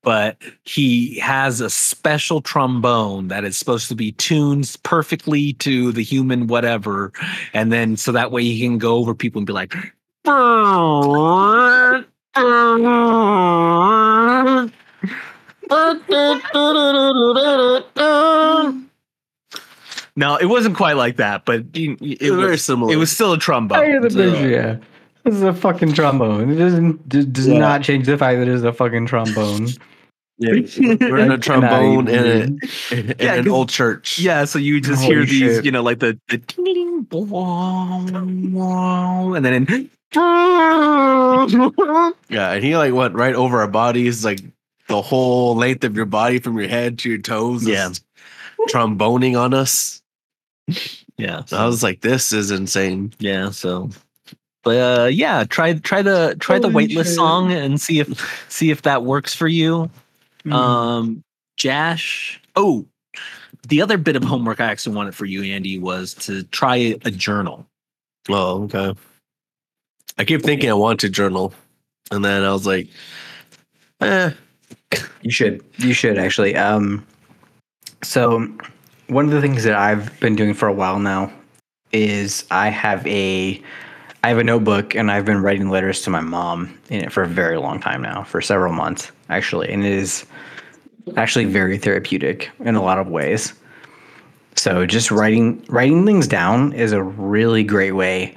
[0.01, 6.01] but he has a special trombone that is supposed to be tuned perfectly to the
[6.03, 7.13] human whatever,
[7.53, 9.73] and then so that way he can go over people and be like.
[20.17, 22.93] No, it wasn't quite like that, but it, It was very similar.
[22.93, 23.79] it was still a trombone.
[23.81, 24.77] Yeah.
[25.23, 26.51] This is a fucking trombone.
[26.51, 27.57] It doesn't does Yeah.
[27.57, 29.67] not change the fact that it's a fucking trombone.
[30.37, 30.51] Yeah,
[30.99, 32.59] we're in a trombone in,
[32.91, 34.19] a, Yeah, an old church.
[34.19, 35.65] Yeah, so you just Holy hear these, shit.
[35.65, 38.13] you know, like the the ding, ding, bong,
[39.35, 39.89] and then in,
[42.29, 44.41] Yeah, and he like went right over our bodies, like
[44.87, 47.67] the whole length of your body from your head to your toes.
[47.67, 47.89] Yeah.
[47.89, 48.03] just
[48.69, 50.01] tromboning on us.
[51.17, 53.13] yeah, So I was like, this is insane.
[53.19, 53.89] yeah, so.
[54.63, 57.15] But uh, yeah, try try the try the Holy weightless shit.
[57.15, 59.91] song and see if see if that works for you.
[60.43, 60.53] Mm.
[60.53, 61.23] Um,
[61.55, 62.41] Jash.
[62.55, 62.85] Oh,
[63.67, 67.11] the other bit of homework I actually wanted for you, Andy, was to try a
[67.11, 67.67] journal.
[68.27, 68.95] Oh, okay.
[70.17, 71.53] I keep thinking I want to journal,
[72.09, 72.87] and then I was like,
[74.01, 74.31] eh,
[75.21, 75.63] You should.
[75.77, 76.55] You should actually.
[76.55, 77.05] Um,
[78.03, 78.47] so
[79.07, 81.31] one of the things that I've been doing for a while now
[81.91, 83.61] is I have a
[84.23, 87.23] I have a notebook and I've been writing letters to my mom in it for
[87.23, 90.25] a very long time now, for several months actually, and it is
[91.17, 93.53] actually very therapeutic in a lot of ways.
[94.55, 98.35] So just writing writing things down is a really great way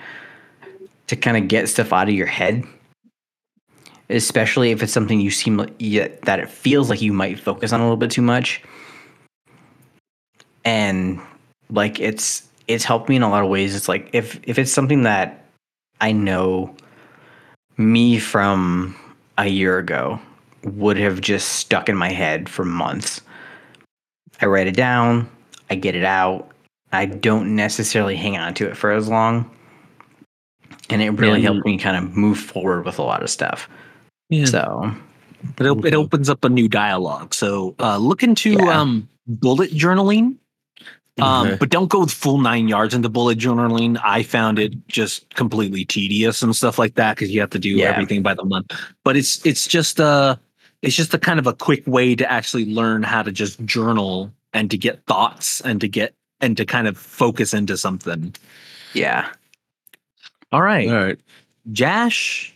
[1.07, 2.65] to kind of get stuff out of your head,
[4.11, 7.73] especially if it's something you seem like yeah, that it feels like you might focus
[7.73, 8.63] on a little bit too much.
[10.65, 11.21] And
[11.71, 13.75] like it's it's helped me in a lot of ways.
[13.75, 15.45] It's like if if it's something that
[16.01, 16.75] I know
[17.77, 18.97] me from
[19.39, 20.21] a year ago
[20.65, 23.21] would have just stuck in my head for months.
[24.41, 25.29] I write it down,
[25.71, 26.51] I get it out.
[26.93, 29.49] I don't necessarily hang on to it for as long.
[30.91, 31.51] And it really Yeah.
[31.53, 33.69] helped me kind of move forward with a lot of stuff.
[34.31, 34.45] Yeah.
[34.47, 34.95] So,
[35.59, 37.33] It, op- it opens up a new dialogue.
[37.35, 38.81] So uh, look into Yeah.
[38.81, 40.37] um, bullet journaling,
[41.21, 41.57] um, Okay.
[41.59, 43.99] but don't go full nine yards into bullet journaling.
[44.05, 47.71] I found it just completely tedious and stuff like that because you have to do
[47.71, 47.87] Yeah.
[47.91, 48.73] everything by the month.
[49.05, 50.39] But it's it's just a
[50.83, 54.33] it's just a kind of a quick way to actually learn how to just journal
[54.53, 58.35] and to get thoughts and to get and to kind of focus into something.
[58.95, 59.29] yeah.
[60.53, 60.89] All right.
[60.89, 61.19] All right.
[61.73, 62.55] Jash.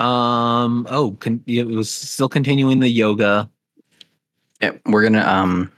[0.00, 0.86] Um.
[0.90, 3.50] Oh, con- it was still continuing the yoga.
[4.60, 5.70] Yep, we're gonna um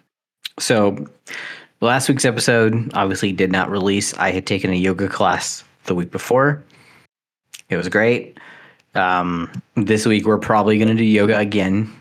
[0.58, 1.06] so
[1.80, 4.14] last week's episode obviously did not release.
[4.14, 6.62] I had taken a yoga class the week before.
[7.68, 8.38] It was great.
[8.94, 11.94] Um this week we're probably gonna do yoga again.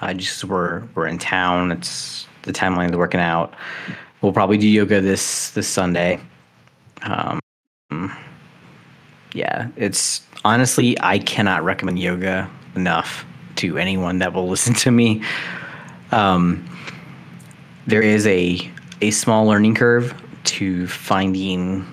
[0.00, 1.70] I just we're we're in town.
[1.70, 3.54] It's the timeline's working out.
[4.22, 6.18] We'll probably do yoga this this Sunday.
[7.02, 7.40] Um
[9.34, 13.24] yeah, it's honestly I cannot recommend yoga enough
[13.56, 15.22] to anyone that will listen to me.
[16.10, 16.68] Um,
[17.86, 21.86] there is a a small learning curve to finding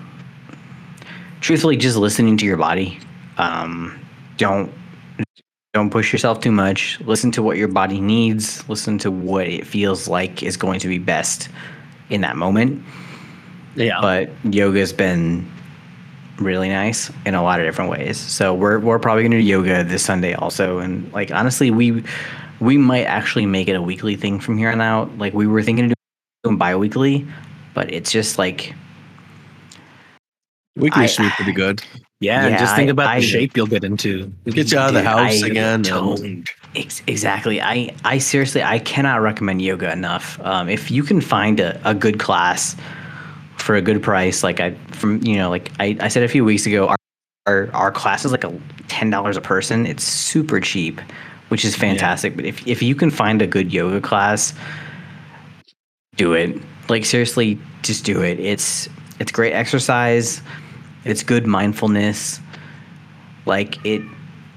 [1.40, 2.98] truthfully just listening to your body.
[3.38, 3.98] Um,
[4.36, 4.72] don't
[5.72, 7.00] don't push yourself too much.
[7.00, 8.68] Listen to what your body needs.
[8.68, 11.48] Listen to what it feels like is going to be best
[12.08, 12.82] in that moment.
[13.76, 14.00] Yeah.
[14.00, 15.48] but yoga's been
[16.40, 18.18] really nice in a lot of different ways.
[18.18, 22.02] So we're we're probably gonna do yoga this Sunday also, and like honestly, we
[22.60, 25.16] we might actually make it a weekly thing from here on out.
[25.18, 25.94] Like we were thinking of
[26.44, 27.26] doing bi-weekly,
[27.74, 28.74] but it's just like
[30.76, 31.82] Weekly I- should be pretty good.
[32.20, 34.26] Yeah, and Yeah, just think I- about I- the shape you'll get into.
[34.46, 35.84] Get you out of the house again.
[35.86, 37.60] and- Ex- exactly.
[37.60, 40.38] I, I seriously, I cannot recommend yoga enough.
[40.44, 42.76] Um, if you can find a, a good class
[43.62, 46.44] for a good price, like I, from, you know, like I, I said a few
[46.44, 46.96] weeks ago, our,
[47.46, 48.50] our, our class is like a
[48.88, 49.86] $10 a person.
[49.86, 51.00] It's super cheap,
[51.48, 52.36] which is fantastic.
[52.36, 54.54] But if, if you can find a good yoga class,
[56.16, 56.60] do it.
[56.88, 58.40] Like seriously, just do it.
[58.40, 60.42] It's, it's great exercise.
[61.04, 62.40] It's good mindfulness.
[63.46, 64.02] Like it,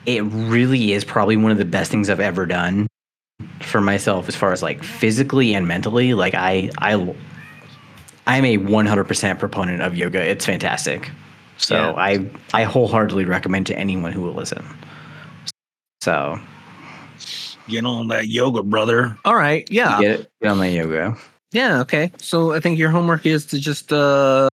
[0.05, 2.87] it really is probably one of the best things I've ever done
[3.61, 6.13] for myself as far as like physically and mentally.
[6.13, 6.95] Like I I
[8.27, 10.21] I'm a 100% proponent of yoga.
[10.21, 11.09] It's fantastic.
[11.57, 11.93] So Yeah.
[11.93, 14.65] I I wholeheartedly recommend to anyone who will listen.
[16.01, 16.39] So
[17.69, 19.17] Get on that yoga, brother.
[19.23, 19.69] All right.
[19.71, 20.01] Yeah.
[20.01, 21.15] get get on my yoga.
[21.51, 21.79] Yeah.
[21.81, 22.11] Okay.
[22.17, 24.49] So I think your homework is to just uh,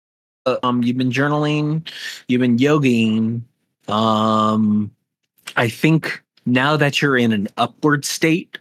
[0.47, 1.87] uh, um, you've been journaling,
[2.29, 3.43] you've been yoging.
[3.89, 4.91] Um,
[5.57, 8.59] I think now that you're in an upward state,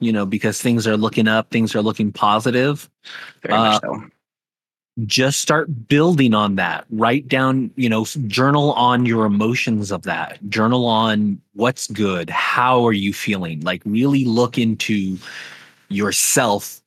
[0.00, 2.88] you know, because things are looking up, things are looking positive.
[3.42, 4.04] Very Uh, much so.
[5.06, 10.38] just start building on that write down you know journal on your emotions of that
[10.48, 15.16] journal on what's good how are you feeling like really look into
[15.88, 16.80] yourself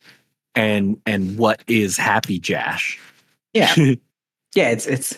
[0.56, 3.00] and and what is happy jash
[3.54, 3.74] Yeah.
[4.56, 5.18] yeah, it's it's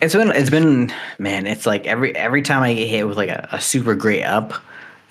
[0.00, 3.30] it's been it's been man, it's like every every time I get hit with like
[3.30, 4.52] a, a super great up,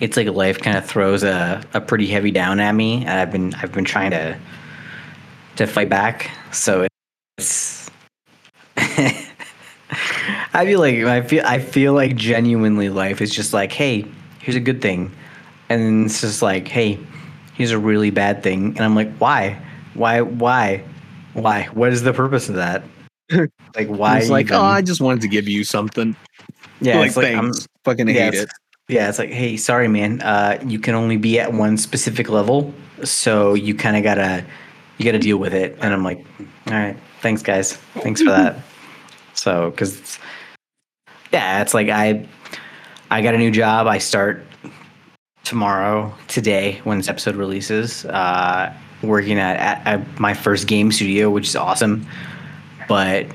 [0.00, 3.32] it's like life kind of throws a, a pretty heavy down at me, and I've
[3.32, 4.38] been I've been trying to
[5.56, 6.30] to fight back.
[6.52, 6.86] So
[7.36, 7.90] it's
[8.76, 14.04] I feel like I feel I feel like genuinely life is just like, hey,
[14.40, 15.10] here's a good thing,
[15.68, 16.98] and then it's just like, hey,
[17.54, 19.60] here's a really bad thing, and I'm like, why,
[19.94, 20.84] why, why,
[21.34, 21.64] why?
[21.72, 22.84] What is the purpose of that?
[23.30, 24.18] like, why?
[24.18, 24.56] it's like even?
[24.56, 26.16] oh i just wanted to give you something
[26.80, 27.52] yeah, like it's like I'm,
[27.84, 28.48] fucking hate it
[28.88, 30.22] yeah, it's like, hey, sorry, man.
[30.22, 32.72] Uh, you can only be at one specific level,
[33.04, 34.44] so you kind of gotta
[34.96, 35.76] you gotta deal with it.
[35.80, 36.24] And I'm like,
[36.66, 37.74] all right, thanks, guys.
[38.00, 38.56] Thanks for that.
[39.34, 40.18] So, because
[41.32, 42.26] yeah, it's like I
[43.08, 43.86] I got a new job.
[43.86, 44.44] I start
[45.44, 48.04] tomorrow, today, when this episode releases.
[48.04, 52.04] Uh, working at, at, at my first game studio, which is awesome.
[52.88, 53.26] But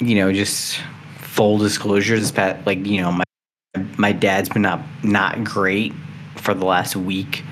[0.00, 0.80] you know, just
[1.18, 3.23] full disclosure, this past like you know my
[4.04, 5.94] my dad's been up not great
[6.36, 7.42] for the last week,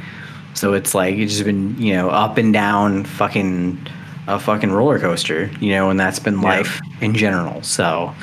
[0.52, 3.86] so it's like it's just been you know up and down, fucking
[4.26, 7.62] a fucking roller coaster, you know, and that's been life in general.
[7.62, 8.14] So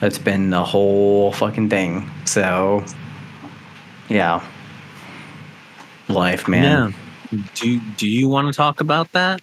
[0.00, 2.10] that's been the whole fucking thing.
[2.26, 2.84] So
[4.10, 4.46] yeah,
[6.08, 6.94] life, man.
[7.32, 7.38] Yeah.
[7.54, 9.40] Do Do you want to talk about that?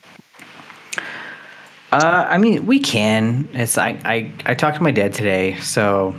[1.92, 3.50] Uh, I mean, we can.
[3.54, 5.56] It's I, I I talked to my dad today.
[5.56, 6.14] So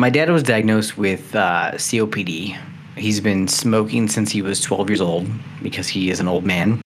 [0.00, 2.56] my dad was diagnosed with uh, COPD.
[2.96, 5.28] He's been smoking since he was 12 years old
[5.62, 6.80] because he is an old man.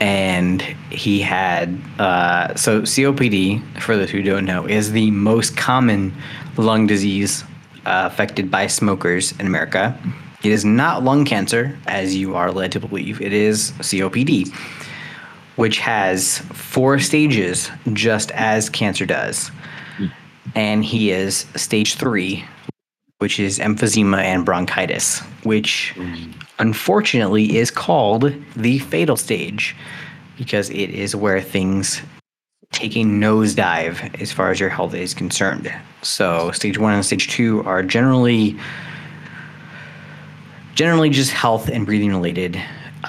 [0.00, 6.14] And he had uh, so COPD, for those who don't know, is the most common
[6.56, 7.42] lung disease
[7.84, 9.98] uh, affected by smokers in America.
[10.44, 13.20] It is not lung cancer, as you are led to believe.
[13.20, 14.54] It is COPD
[15.56, 19.50] which has four stages, just as cancer does.
[20.54, 22.44] And he is stage three,
[23.18, 25.94] which is emphysema and bronchitis, which
[26.58, 29.76] unfortunately is called the fatal stage
[30.36, 32.00] because it is where things
[32.72, 35.72] take a nosedive as far as your health is concerned.
[36.02, 38.56] So, stage one and stage two are generally
[40.74, 42.58] generally just health and breathing related.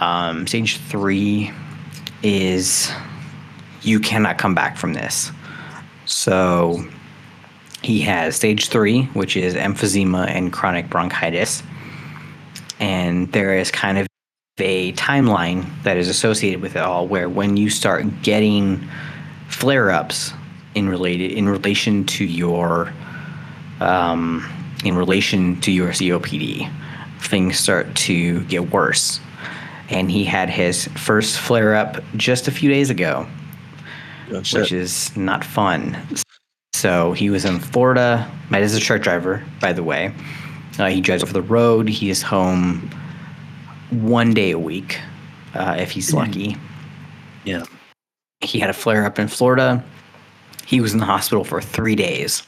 [0.02, 1.52] Um, stage three
[2.24, 2.92] is
[3.82, 5.32] you cannot come back from this.
[6.06, 6.86] So
[7.82, 11.64] he has stage three, which is emphysema and chronic bronchitis.
[12.80, 14.08] And there is kind of
[14.60, 18.88] a timeline that is associated with it all where when you start getting
[19.48, 20.34] flare ups
[20.76, 22.94] in related in relation to your
[23.80, 24.48] um,
[24.86, 26.72] in relation to your COPD,
[27.20, 29.20] things start to get worse
[29.92, 33.28] and he had his first flare up just a few days ago,
[34.30, 35.98] which is not fun.
[36.82, 38.28] So he was in Florida.
[38.50, 40.12] Matt is a truck driver, by the way.
[40.80, 41.88] Uh, he drives over the road.
[41.88, 42.90] He is home
[43.92, 45.00] one day a week,
[45.54, 46.58] uh, if he's lucky.
[47.46, 47.66] Yeah.
[48.40, 49.84] He had a flare up in Florida.
[50.66, 52.42] He was in the hospital for three days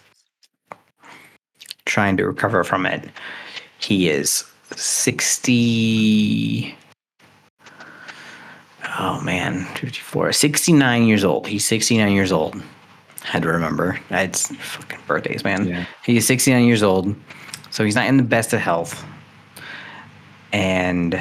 [1.86, 3.08] trying to recover from it.
[3.78, 6.76] He is 60.
[8.98, 10.34] Oh man, 54.
[10.34, 11.46] 69 years old.
[11.46, 12.60] He's 69 years old.
[13.24, 14.00] Had to remember.
[14.10, 15.68] It's fucking birthdays, man.
[15.68, 15.86] Yeah.
[16.06, 17.16] He's 69 years old.
[17.70, 19.04] So he's not in the best of health.
[20.52, 21.20] And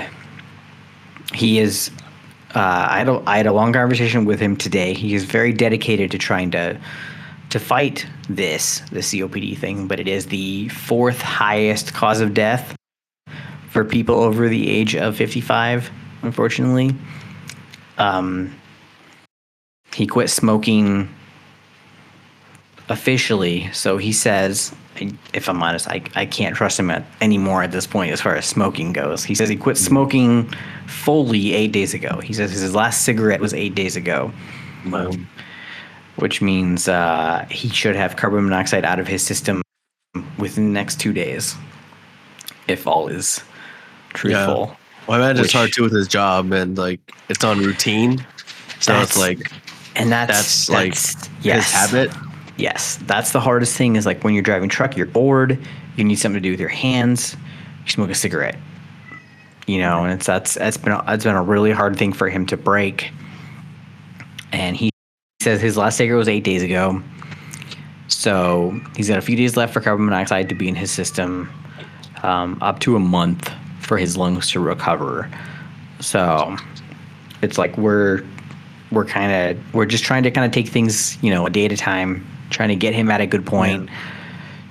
[1.33, 1.91] he is
[2.55, 4.93] uh, I had a, I had a long conversation with him today.
[4.93, 6.79] He is very dedicated to trying to
[7.49, 12.77] to fight this the COPD thing, but it is the fourth highest cause of death
[13.69, 15.91] for people over the age of 55.
[16.23, 16.95] Unfortunately,
[17.99, 18.55] um,
[19.95, 21.09] he quit smoking
[22.89, 23.71] officially.
[23.73, 24.75] So he says,
[25.33, 28.37] if I'm honest, I, I can't trust him at, anymore at this point as far
[28.37, 29.25] as smoking goes.
[29.25, 30.53] He says he quit smoking
[30.87, 32.21] fully eight days ago.
[32.21, 34.33] He says his last cigarette was eight days ago,
[34.93, 35.29] Um,
[36.17, 39.63] which means uh, he should have carbon monoxide out of his system
[40.39, 41.55] within the next two days,
[42.69, 43.43] if all is
[44.13, 44.77] truthful.
[45.07, 48.27] Well, I imagine it's hard too with his job and like it's on routine.
[48.81, 49.51] So it's like
[49.97, 50.95] And that's, that's, like
[51.43, 51.65] yes.
[51.65, 52.32] his habit.
[52.57, 53.97] Yes, that's the hardest thing.
[53.97, 55.59] Is like when you're driving truck, you're bored.
[55.97, 57.37] You need something to do with your hands.
[57.85, 58.57] You smoke a cigarette.
[59.67, 62.29] You know, and it's that's that's been a, that's been a really hard thing for
[62.29, 63.11] him to break.
[64.53, 64.91] And he
[65.41, 67.03] says his last cigarette was eight days ago.
[68.09, 71.51] So he's got a few days left for carbon monoxide to be in his system,
[72.23, 73.51] um, up to a month
[73.81, 75.31] for his lungs to recover.
[76.01, 76.57] So
[77.41, 78.23] it's like we're
[78.91, 81.65] we're kind of we're just trying to kind of take things you know a day
[81.65, 83.89] at a time trying to get him at a good point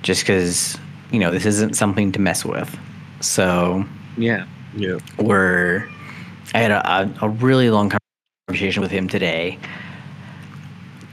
[0.02, 0.78] just because
[1.10, 2.78] you know this isn't something to mess with.
[3.20, 3.84] So
[4.16, 4.46] yeah.
[4.74, 4.98] Yeah.
[5.18, 5.86] we're
[6.54, 7.92] i had a, a, a really long
[8.48, 9.58] conversation with him today.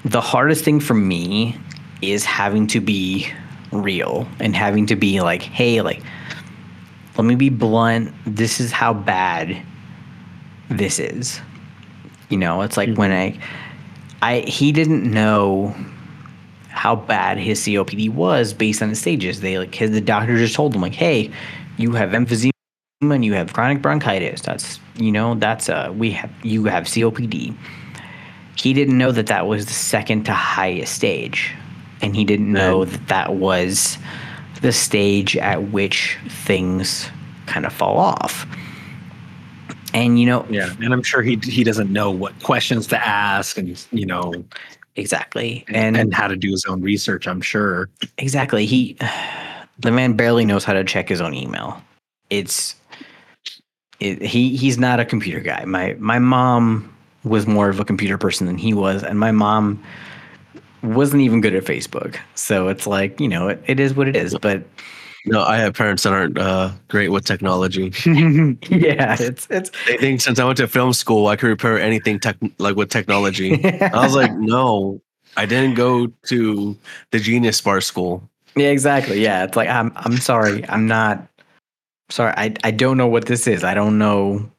[0.05, 1.57] The hardest thing for me
[2.01, 3.27] is having to be
[3.71, 6.01] real and having to be like hey like
[7.17, 8.13] let me be blunt.
[8.25, 9.61] This is how bad
[10.69, 11.41] this is.
[12.29, 13.41] You know it's like when mm-hmm.
[14.21, 15.75] i i he didn't know
[16.79, 19.41] how bad his copd was based on the stages.
[19.41, 21.29] They like his, the doctor just told him like hey
[21.75, 22.51] you have emphysema
[23.01, 24.41] and you have chronic bronchitis.
[24.41, 27.53] That's you know that's uh we have you have copd
[28.55, 31.53] he didn't know that that was the second to highest stage
[32.01, 33.97] and he didn't know that that was
[34.61, 37.09] the stage at which things
[37.45, 38.45] kind of fall off.
[39.93, 40.73] And you know Yeah.
[40.81, 44.33] And I'm sure he he doesn't know what questions to ask and you know
[44.99, 45.65] exactly.
[45.69, 47.27] and, And, how to do his own research.
[47.27, 47.89] I'm sure.
[48.17, 48.65] exactly.
[48.65, 48.97] He,
[49.79, 51.81] the man barely knows how to check his own email.
[52.29, 52.75] It's,
[53.99, 55.65] it, he he's not a computer guy.
[55.65, 56.93] My my mom
[57.23, 59.83] was more of a computer person than he was, and my mom
[60.81, 62.17] wasn't even good at Facebook.
[62.35, 64.37] So it's like you know it, it is what it is.
[64.37, 64.63] But
[65.25, 67.91] No, I have parents that aren't uh, great with technology.
[68.69, 72.19] yeah, it's it's they think since I went to film school, I could repair anything
[72.19, 73.63] tech like with technology.
[73.81, 75.01] I was like, no,
[75.35, 76.77] I didn't go to
[77.11, 78.27] the Genius Bar school.
[78.55, 79.21] Yeah, exactly.
[79.21, 80.67] Yeah, it's like I'm I'm sorry.
[80.69, 81.27] I'm not
[82.09, 82.33] sorry.
[82.37, 83.63] I I don't know what this is.
[83.63, 84.49] I don't know.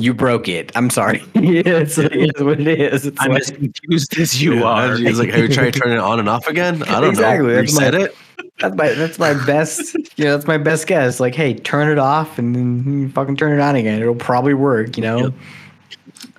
[0.00, 0.72] You broke it.
[0.74, 1.18] I'm sorry.
[1.34, 3.06] yeah, it's, like, it's what it is.
[3.06, 4.96] It's I'm like, as confused as you are.
[4.96, 6.82] He's like, have you tried turning it on and off again?
[6.84, 7.54] I don't Exactly, know.
[7.56, 8.16] that's Reset my- it.
[8.58, 9.94] that's my that's my best.
[10.16, 11.20] You know, that's my best guess.
[11.20, 14.00] Like, hey, turn it off and then fucking turn it on again.
[14.00, 14.96] It'll probably work.
[14.96, 15.18] You know.
[15.18, 15.32] Yep.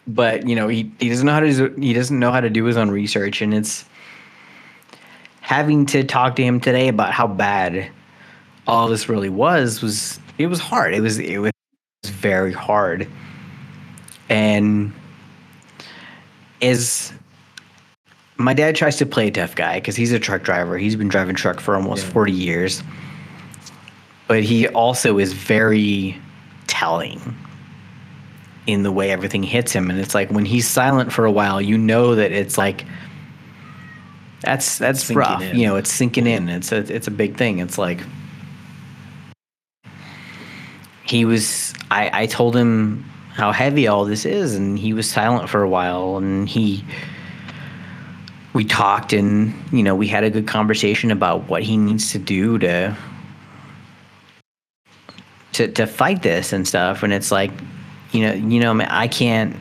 [0.08, 2.50] But you know, he he doesn't know how to do, he doesn't know how to
[2.50, 3.86] do his own research, and it's
[5.42, 7.90] having to talk to him today about how bad
[8.68, 10.94] all this really was was it was hard.
[10.94, 11.52] It was it was
[12.06, 13.08] very hard.
[14.32, 14.94] And
[16.62, 17.12] as
[18.38, 20.78] my dad tries to play a tough guy because he's a truck driver.
[20.78, 22.82] He's been driving truck for almost 40 years.
[24.28, 26.18] But he also is very
[26.68, 27.20] telling
[28.68, 29.90] in the way everything hits him.
[29.90, 32.86] And it's like when he's silent for a while, you know that it's like
[34.42, 35.42] that's that's Sinking rough.
[35.42, 35.58] in.
[35.58, 36.48] You know, it's sinking in.
[36.50, 37.60] It's a it's a big thing.
[37.60, 38.00] It's like
[41.04, 43.11] he was I, I told him
[43.42, 46.86] how heavy all this is and he was silent for a while and he
[48.54, 52.20] we talked and you know we had a good conversation about what he needs to
[52.20, 52.96] do to
[55.54, 57.50] to to fight this and stuff and it's like
[58.12, 59.56] you know you know I can't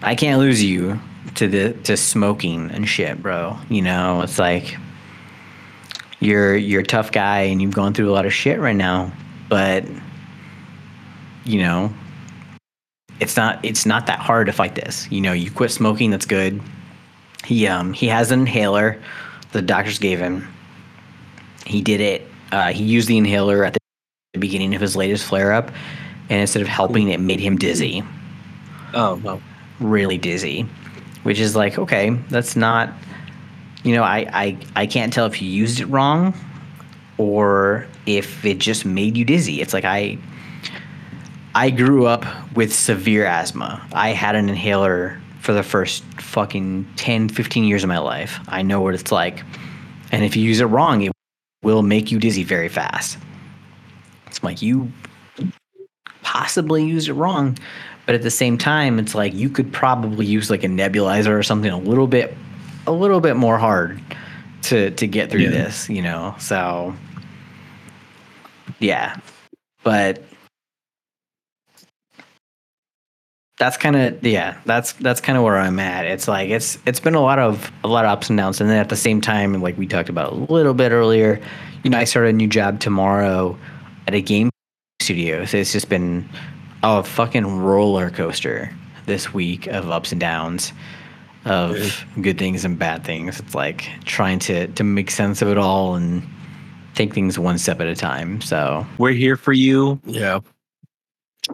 [0.00, 1.00] I can't lose you
[1.34, 4.22] to the to smoking and shit bro you know?
[4.22, 4.76] It's like
[6.20, 9.12] you're you're a tough guy and you've gone through a lot of shit right now
[9.48, 9.84] but
[11.44, 11.92] you know
[13.20, 16.26] it's not it's not that hard to fight this you know you quit smoking that's
[16.26, 16.60] good
[17.44, 19.00] he um he has an inhaler
[19.52, 20.46] the doctors gave him
[21.66, 25.52] he did it uh, he used the inhaler at the beginning of his latest flare
[25.52, 25.70] up
[26.30, 28.02] and instead of helping it made him dizzy
[28.94, 29.42] Oh well.
[29.80, 30.62] really dizzy,
[31.24, 32.92] which is like, okay, that's not,
[33.82, 36.32] you know, I, I, I can't tell if you used it wrong
[37.18, 39.60] or if it just made you dizzy.
[39.60, 40.16] It's like I,
[41.54, 42.24] I grew up
[42.56, 43.86] with severe asthma.
[43.92, 48.40] I had an inhaler for the first fucking 10, 15 years of my life.
[48.48, 49.42] I know what it's like.
[50.10, 51.12] And if you use it wrong, it
[51.62, 53.18] will make you dizzy very fast.
[54.26, 54.90] It's like you
[56.22, 57.56] possibly used it wrong.
[58.06, 61.42] But at the same time, it's like you could probably use like a nebulizer or
[61.42, 62.36] something a little bit
[62.86, 63.98] a little bit more hard
[64.62, 65.50] to to get through Yeah.
[65.50, 66.34] this, you know.
[66.38, 66.94] So
[68.78, 69.16] yeah.
[69.84, 70.22] But
[73.64, 76.04] that's kind of yeah that's that's kind of where i'm at.
[76.04, 78.60] It's like it's it's been a lot of a lot of ups and downs.
[78.60, 81.40] And then at the same time like we talked about a little bit earlier
[81.82, 83.58] you know i start a new job tomorrow
[84.06, 84.50] at a game
[85.00, 85.44] studio.
[85.44, 86.28] So it's just been
[86.82, 88.70] a fucking roller coaster
[89.06, 90.72] this week of ups and downs
[91.44, 93.38] of good things and bad things.
[93.38, 96.26] It's like trying to to make sense of it all and
[96.94, 98.40] take things one step at a time.
[98.40, 100.00] So We're here for you.
[100.04, 100.40] Yeah.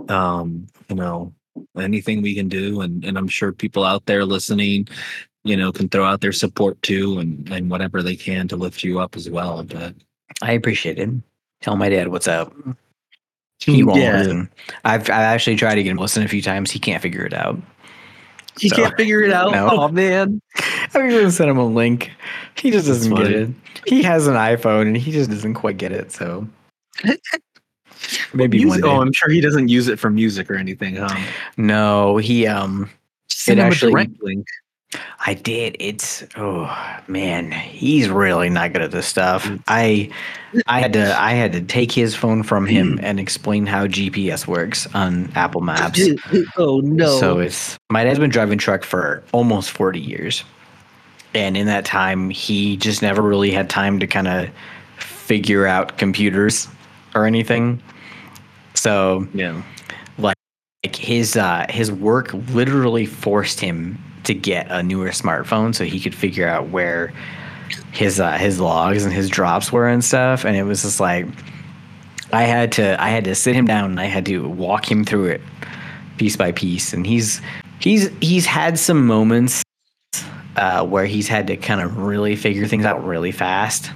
[0.08, 1.32] Um, you know,
[1.78, 4.88] anything we can do, and and I'm sure people out there listening,
[5.44, 8.82] you know, can throw out their support too, and and whatever they can to lift
[8.84, 9.62] you up as well.
[9.64, 9.94] But
[10.42, 11.11] I appreciate it.
[11.61, 12.54] Tell my dad what's up.
[13.58, 14.18] He mm, won't Yeah.
[14.18, 14.48] listen.
[14.84, 16.70] I've I've actually tried to get him to listen a few times.
[16.70, 17.58] He can't figure it out.
[18.58, 19.52] he So- can't figure it out.
[19.52, 19.68] No.
[19.70, 20.40] Oh man.
[20.94, 22.11] I'm gonna send him a link.
[22.56, 23.34] He just doesn't get funny.
[23.34, 23.50] it.
[23.86, 26.11] He has an iPhone and he just doesn't quite get it.
[26.12, 26.48] So
[28.34, 28.84] maybe one Music-.
[28.84, 30.96] Oh, I'm sure he doesn't use it for music or anything.
[30.96, 31.16] Huh?
[31.57, 32.90] no, he um.
[33.46, 34.46] It actually- link.
[35.24, 35.76] I did.
[35.78, 36.68] It's oh
[37.07, 39.48] man, he's really not good at this stuff.
[39.68, 40.11] I
[40.66, 44.48] I had to I had to take his phone from him and explain how GPS
[44.48, 46.01] works on Apple Maps.
[46.57, 47.20] oh no.
[47.20, 50.42] So it's my dad's been driving truck for almost 40 years.
[51.34, 54.48] And in that time, he just never really had time to kind of
[54.98, 56.66] figure out computers
[57.14, 57.82] or anything.
[58.74, 59.62] So yeah.
[60.18, 60.36] like
[60.96, 66.14] his uh, his work literally forced him to get a newer smartphone so he could
[66.14, 67.12] figure out where
[67.92, 70.44] his uh, his logs and his drops were and stuff.
[70.44, 71.26] And it was just like
[72.32, 75.04] I had to I had to sit him down and I had to walk him
[75.04, 75.40] through it
[76.16, 76.92] piece by piece.
[76.92, 77.40] And he's
[77.80, 79.62] he's he's had some moments
[80.56, 83.90] uh, where he's had to kind of really figure things out really fast.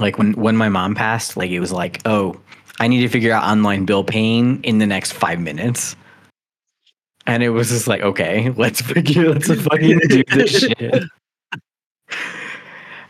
[0.00, 2.40] Like when when my mom passed, like it was like, oh,
[2.80, 5.96] I need to figure out online bill paying in the next five minutes.
[7.26, 11.04] And it was just like, okay, let's figure, let's fucking do this shit.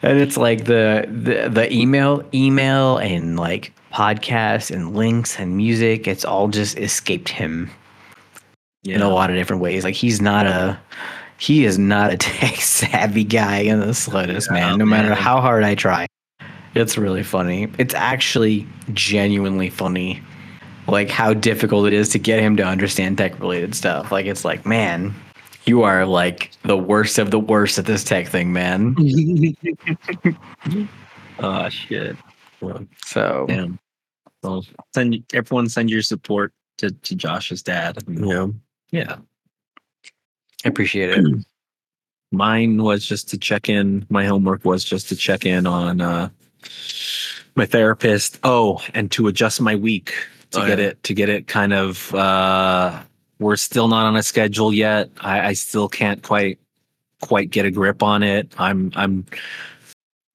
[0.03, 6.09] And it's like the, the the email, email, and like podcasts and links and music.
[6.09, 7.71] It's all just escaped him
[8.85, 9.85] in a lot of different ways.
[9.85, 10.81] Like he's not a
[11.39, 14.79] he is not a tech savvy guy in the slightest, Yeah, man.
[14.79, 16.07] No matter how hard I try.
[16.75, 17.69] It's really funny.
[17.79, 20.23] It's actually genuinely funny.
[20.87, 24.13] Like how difficult it is to get him to understand tech related stuff.
[24.13, 25.15] Like it's like, man,
[25.67, 28.97] you are like the worst of the worst at this tech thing, man.
[31.41, 32.17] oh shit.
[33.05, 33.79] So Damn.
[34.43, 34.65] Well,
[34.95, 37.99] send everyone send your support to, to Josh's dad.
[38.09, 38.47] Yeah.
[38.91, 39.17] Yeah.
[40.65, 41.25] I appreciate it.
[42.33, 44.07] Mine was just to check in.
[44.09, 46.29] My homework was just to check in on uh,
[47.57, 48.39] my therapist.
[48.45, 50.15] Oh, and to adjust my week
[50.51, 50.87] to Oh, get yeah.
[50.87, 52.15] it to get it kind of.
[52.15, 53.03] Uh,
[53.39, 55.11] we're still not on a schedule yet.
[55.21, 56.59] I, I still can't quite
[57.23, 58.53] quite get a grip on it.
[58.59, 59.25] I'm I'm.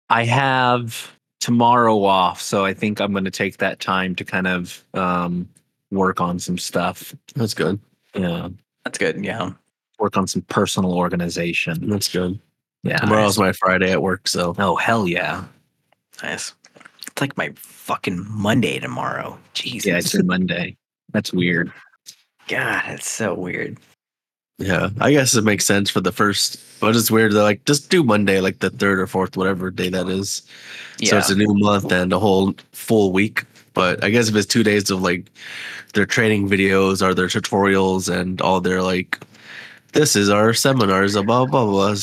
[0.09, 4.47] I have tomorrow off, so I think I'm going to take that time to kind
[4.47, 5.47] of um,
[5.91, 7.13] work on some stuff.
[7.36, 7.80] That's good.
[8.15, 8.49] Yeah,
[8.84, 9.23] That's good.
[9.23, 9.51] Yeah.
[9.99, 11.89] work on some personal organization.
[11.89, 12.39] That's good.
[12.84, 15.43] Yeah, Tomorrow's my Friday at work, so Oh hell yeah!
[16.24, 16.53] Nice.
[17.07, 19.38] It's like my fucking Monday tomorrow.
[19.53, 19.86] Jesus.
[19.88, 20.76] Yeah, it's a Monday.
[21.13, 21.72] That's weird.
[22.47, 23.78] God, it's so weird.
[24.57, 24.89] yeah.
[25.01, 27.34] I guess it makes sense for the first, but it's weird.
[27.34, 30.41] They're like, just do Monday, like the third or fourth, whatever day that is.
[30.99, 31.11] Yeah.
[31.11, 33.43] So it's a new month and a whole full week.
[33.74, 35.26] But I guess if it's two days of like
[35.93, 39.20] their training videos or their tutorials and all their like,
[39.93, 41.95] this is our seminars, blah blah blah, blah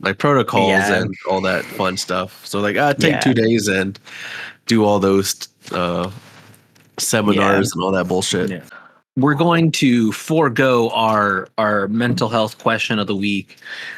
[0.00, 1.02] like protocols Yeah.
[1.02, 2.44] and all that fun stuff.
[2.46, 3.20] So like, ah, take Yeah.
[3.20, 3.98] two days and
[4.66, 6.10] do all those uh
[6.98, 8.50] seminars and all that bullshit.
[8.50, 8.62] Yeah.
[9.16, 13.56] We're going to forego our our mental health question of the week.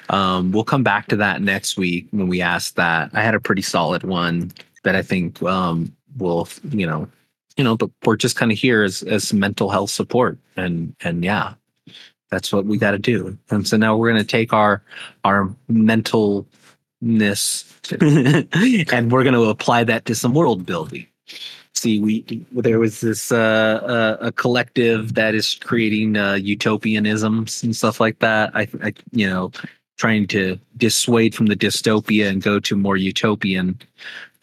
[0.09, 3.11] Um, we'll come back to that next week when we ask that.
[3.13, 4.51] I had a pretty solid one
[4.85, 7.07] that I think um, will, you know,
[7.59, 11.23] you know, but we're just kind of here as as mental health support, and and
[11.23, 11.53] yeah,
[12.31, 13.37] that's what we got to do.
[13.51, 14.83] And so now we're going to take our
[15.25, 16.47] our mentalness
[18.93, 21.07] and we're going to apply that to some world building
[21.75, 22.23] see we
[22.53, 23.37] there was this uh,
[23.85, 29.29] uh a collective that is creating uh utopianisms and stuff like that I, I you
[29.29, 29.51] know
[29.97, 33.79] trying to dissuade from the dystopia and go to more utopian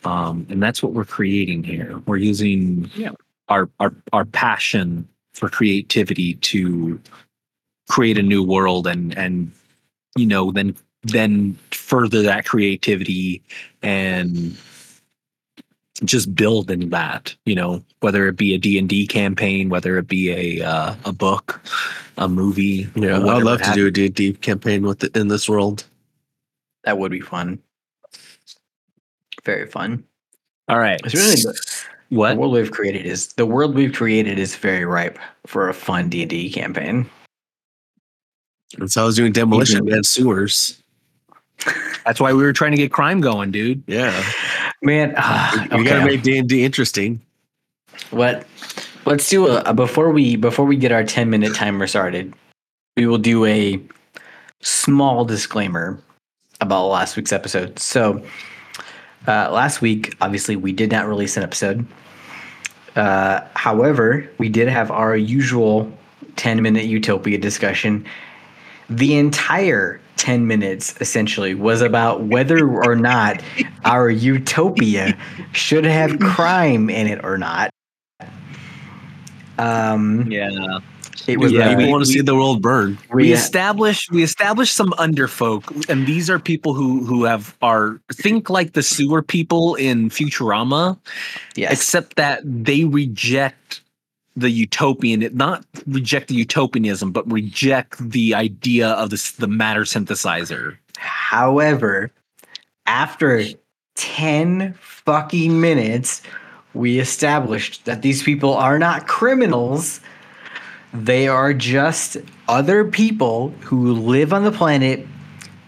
[0.04, 3.12] um and that's what we're creating here we're using Yeah.
[3.50, 7.00] our our our passion for creativity to
[7.88, 9.52] create a new world and and
[10.16, 13.42] you know then then further that creativity
[13.82, 14.58] and
[16.04, 20.60] just build in that you know whether it be a d&d campaign whether it be
[20.60, 21.62] a uh, a book
[22.18, 25.86] a movie Yeah, I'd love to do a D&D campaign with it in this world.
[26.84, 27.60] That would be fun.
[29.44, 30.04] Very fun.
[30.68, 34.40] all right It's really the, the what world we've created is the world we've created
[34.40, 37.10] is very ripe for a fun D and D campaign.
[38.80, 40.82] And so I was doing demolition and sewers.
[42.06, 44.24] that's why we were trying to get crime going dude Yeah,
[44.84, 45.84] Man, ah, you okay.
[45.84, 47.20] gotta make D and D interesting.
[48.12, 48.46] what?
[49.06, 52.34] Let's do a, a before we before we get our ten minute timer started.
[52.96, 53.82] We will do a
[54.62, 56.00] small disclaimer
[56.62, 57.80] about last week's episode.
[57.80, 58.22] So,
[59.28, 61.86] uh, last week, obviously, we did not release an episode.
[62.96, 65.92] Uh, however, we did have our usual
[66.36, 68.06] 10 minute utopia discussion.
[68.90, 73.42] The entire 10 minutes essentially was about whether or not
[73.86, 75.18] our utopia
[75.52, 77.70] should have crime in it or not.
[79.60, 80.50] Um, yeah
[81.28, 82.98] it was Yeah, People want to see the world burn.
[83.12, 88.00] we we- established we established some underfolk and these are people who who have are
[88.14, 90.98] think like the sewer people in futurama
[91.56, 91.74] yes.
[91.74, 93.82] except that they reject
[94.38, 100.78] the utopian not reject the utopianism but reject the idea of this the matter synthesizer
[100.98, 102.12] However,
[102.86, 103.44] after
[103.96, 106.22] 10 fucking minutes,
[106.74, 110.00] we established that these people are not criminals.
[110.94, 112.18] They are just
[112.48, 115.06] other people who live on the planet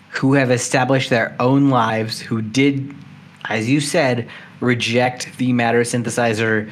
[0.09, 2.95] who have established their own lives, who did,
[3.45, 4.27] as you said,
[4.59, 6.69] reject the matter synthesizer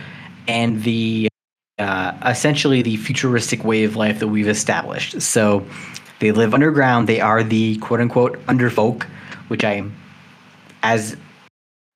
[0.48, 1.28] and the
[1.80, 5.22] uh, essentially the futuristic way of life that we've established.
[5.22, 5.66] So
[6.20, 7.08] They live underground.
[7.08, 9.04] They are the quote unquote underfolk,
[9.50, 9.84] which I,
[10.82, 11.16] as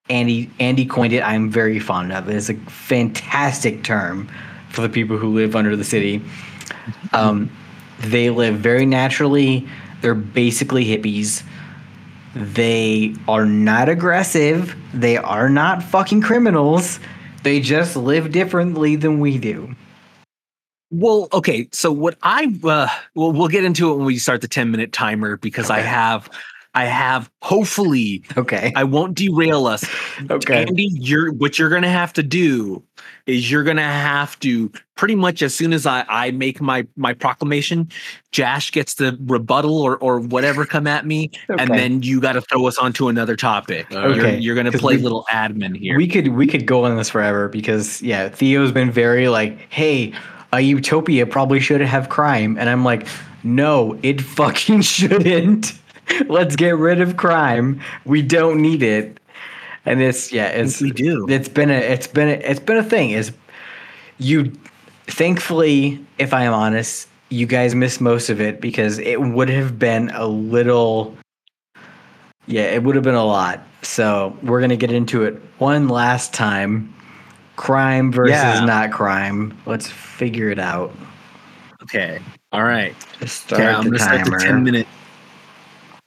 [0.10, 2.30] Andy Andy coined it, I'm very fond of.
[2.30, 4.30] It's a fantastic term
[4.70, 6.22] for the people who live under the city.
[7.14, 7.50] Um,
[8.00, 9.68] they live very naturally.
[10.02, 11.44] They're basically hippies.
[12.36, 14.76] They are not aggressive.
[14.94, 17.00] They are not fucking criminals.
[17.44, 19.76] They just live differently than we do.
[20.92, 21.70] Well, okay.
[21.72, 24.92] So what I uh, well, we'll get into it when we start the ten minute
[24.92, 26.30] timer because I have,
[26.74, 27.30] I have.
[27.42, 28.72] Hopefully, Okay.
[28.76, 29.84] I won't derail us.
[30.30, 30.66] Okay.
[30.68, 32.84] Andy, you're what you're gonna have to do
[33.26, 37.14] is you're gonna have to pretty much as soon as I I make my my
[37.14, 37.90] proclamation,
[38.32, 42.42] Jash gets the rebuttal or or whatever come at me, and then you got to
[42.42, 43.88] throw us onto another topic.
[43.90, 44.38] You're, Okay.
[44.38, 45.98] you're gonna play we- little admin here.
[45.98, 50.14] We could we could go on this forever because yeah, Theo's been very like, hey,
[50.54, 53.08] a utopia probably should have crime, and I'm like,
[53.44, 55.74] no, it fucking shouldn't.
[56.28, 57.82] Let's get rid of crime.
[58.06, 59.20] We don't need it.
[59.86, 61.26] And it's yeah, it's we do.
[61.30, 63.12] It's been a it's been a, it's been a thing.
[63.12, 63.32] Is
[64.20, 64.52] you
[65.08, 69.80] thankfully, if I am honest, you guys missed most of it because it would have
[69.80, 71.16] been a little
[72.48, 73.62] yeah, it would have been a lot.
[73.82, 76.94] So we're gonna get into it one last time.
[77.56, 78.66] Crime versus Yeah.
[78.66, 79.58] not crime.
[79.66, 80.94] Let's figure it out.
[81.84, 82.20] okay.
[82.52, 82.96] All right.
[83.26, 84.40] Start Okay, I'm the gonna start the timer.
[84.40, 84.88] 10 minute.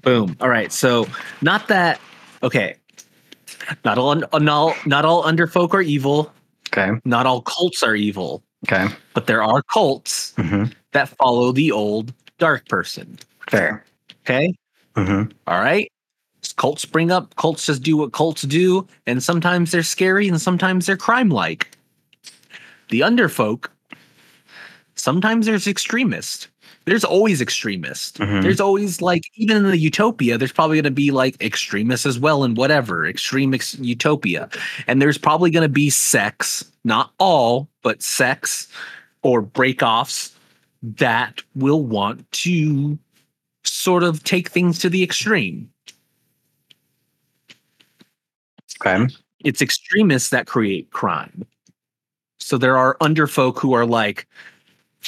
[0.05, 0.37] Boom.
[0.41, 0.71] All right.
[0.73, 1.07] So
[1.43, 2.01] not that
[2.43, 2.77] okay.
[3.85, 6.33] Not all not all not all underfolk are evil.
[6.69, 6.91] Okay.
[7.05, 8.87] Not all cults are evil, Okay.
[9.15, 13.19] but there are cults hmm that follow the old dark person.
[13.51, 13.85] Fair.
[14.25, 14.55] Okay.
[14.97, 15.91] hmm All right.
[16.57, 17.35] Cults spring up.
[17.37, 21.71] Cults just do what cults do, and sometimes they're scary, and sometimes they're crime-like.
[22.91, 23.67] The underfolk.
[24.95, 26.49] Sometimes there's extremists.
[26.87, 28.19] There's always extremists.
[28.19, 28.43] Mhm.
[28.43, 32.19] There's always like even in the utopia, there's probably going to be like extremists as
[32.19, 34.49] well, in whatever extreme ex- utopia,
[34.87, 38.69] and there's probably going to be sects, not all, but sects
[39.23, 40.33] or breakoffs
[40.83, 42.99] that will want to
[43.63, 45.71] sort of take things to the extreme.
[48.85, 49.07] Okay.
[49.45, 51.47] It's extremists that create crime.
[52.41, 54.27] So there are underfolk who are like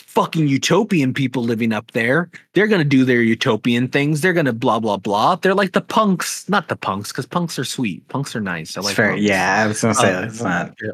[0.00, 2.30] fucking utopian people living up there.
[2.54, 4.20] They're going to do their utopian things.
[4.20, 5.36] They're going to blah blah blah.
[5.36, 8.06] They're like the punks, not the punks cuz punks are sweet.
[8.08, 8.76] Punks are nice.
[8.76, 9.10] I like fair.
[9.10, 9.22] punks.
[9.22, 10.74] Yeah, I was gonna say Uh, it's not.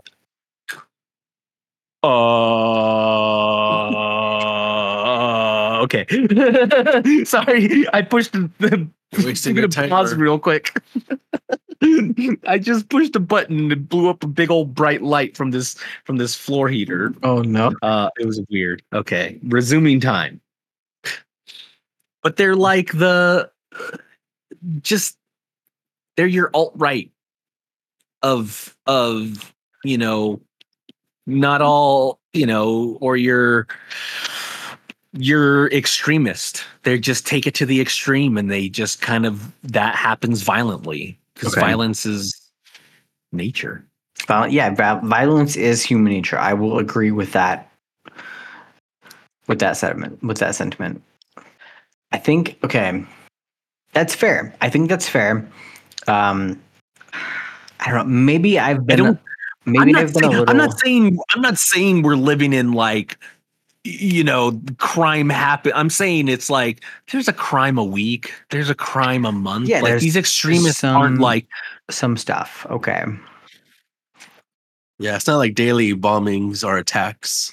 [5.23, 6.05] Uh, okay.
[7.25, 8.89] Sorry, I pushed the, the
[9.25, 10.75] Wasting your gonna pause real quick.
[12.47, 15.51] I just pushed a button and it blew up a big old bright light from
[15.51, 17.15] this from this floor heater.
[17.23, 17.75] Oh no.
[17.83, 18.83] Uh, it was weird.
[18.93, 20.41] Okay, resuming time.
[22.23, 23.51] But they're like the
[24.81, 25.17] just
[26.17, 27.11] they're your alt right
[28.23, 29.53] of of
[29.83, 30.41] you know
[31.27, 33.67] not all you know or your
[35.15, 36.65] you're extremist.
[36.85, 41.19] They just take it to the extreme and they just kind of that happens violently
[41.43, 41.67] because Okay.
[41.67, 42.33] violence is
[43.33, 43.85] nature.
[44.29, 46.39] Viol- yeah, vi- violence is human nature.
[46.39, 47.69] I will agree with that.
[49.49, 50.23] With that sentiment.
[50.23, 51.03] With that sentiment.
[52.13, 53.05] I think okay,
[53.93, 54.55] that's fair.
[54.61, 55.49] I think that's fair.
[56.07, 56.63] Um,
[57.81, 58.05] I don't know.
[58.05, 59.19] Maybe I've been.
[59.65, 60.51] maybe I'm not, I've been a saying, little.
[60.51, 63.19] I'm not saying I'm not saying we're living in like
[63.85, 65.73] you know crime happen.
[65.75, 69.69] I'm saying it's like there's a crime a week, there's a crime a month.
[69.69, 71.47] Yeah, like these extremists some- aren't like
[71.91, 72.67] some stuff.
[72.71, 73.05] Okay.
[74.99, 77.51] Yeah, it's not like daily bombings or attacks.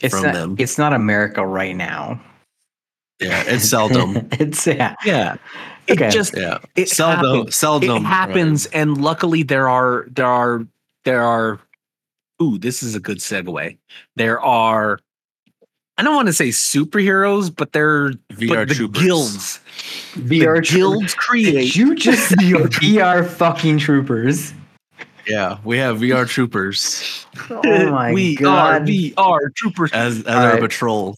[0.00, 0.56] It's From not, them.
[0.58, 2.20] It's not America right now.
[3.20, 4.28] Yeah, it's seldom.
[4.32, 4.94] it's yeah.
[5.04, 5.36] yeah.
[5.86, 6.10] It Okay.
[6.10, 7.36] just yeah, it seldom.
[7.36, 7.56] happens.
[7.56, 8.04] Seldom.
[8.04, 10.66] it happens and luckily there are there are
[11.04, 11.60] there are
[12.42, 13.78] ooh this is a good segue
[14.16, 14.98] there are
[15.98, 19.02] i don't want to say superheroes but they're VR but the troopers.
[19.02, 19.60] guilds
[20.14, 24.52] VR the guilds create Did you just see VR fucking troopers?
[25.26, 28.14] Yeah, we have VR troopers Oh my god.
[28.14, 28.82] we god.
[29.18, 30.60] are VR troopers as as All our right.
[30.60, 31.16] patrol.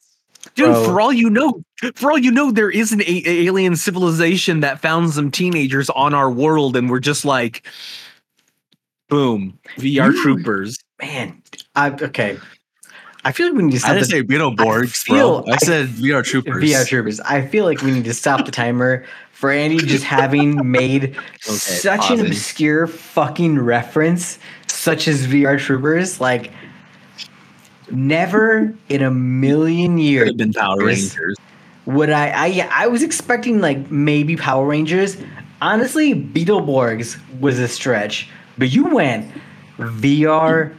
[0.54, 0.84] dude Bro.
[0.84, 1.62] for all you know
[1.94, 6.14] for all you know there is an a- alien civilization that found some teenagers on
[6.14, 7.66] our world and we're just like
[9.08, 11.42] boom VR You- troopers Man,
[11.76, 12.38] I okay.
[13.24, 15.44] I feel like we need to I stop didn't the say Beetleborgs, bro.
[15.46, 16.62] I I- said VR troopers.
[16.64, 17.20] VR troopers.
[17.20, 22.10] I feel like we need to stop the timer for Andy just having made such
[22.10, 26.20] an obscure fucking reference, such as VR troopers.
[26.20, 26.50] Like,
[27.90, 31.36] never in a million years been Power Rangers
[31.84, 35.16] What I I I was expecting like maybe Power Rangers.
[35.60, 39.28] Honestly, Beetleborgs was a stretch, but you went
[39.78, 40.74] VR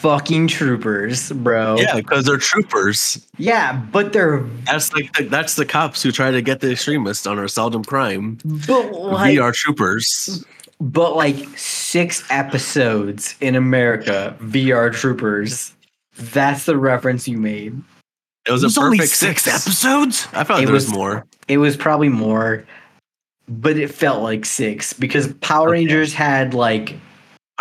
[0.00, 1.76] fucking troopers, bro.
[1.78, 3.26] Yeah, because they're troopers.
[3.36, 7.26] Yeah, but they're That's like the, that's the cops who try to get the extremists
[7.26, 8.38] on our seldom crime.
[8.44, 10.44] but like VR troopers.
[10.80, 15.72] but like six episodes in America, VR troopers.
[16.16, 17.76] That's the reference you made.
[18.46, 19.42] It was, It was a only perfect six.
[19.44, 19.66] six.
[19.66, 20.28] episodes.
[20.32, 21.26] I felt like It there was, was- more.
[21.48, 22.64] It was probably more,
[23.48, 25.72] but it felt like six because Power Okay.
[25.80, 26.94] Rangers had like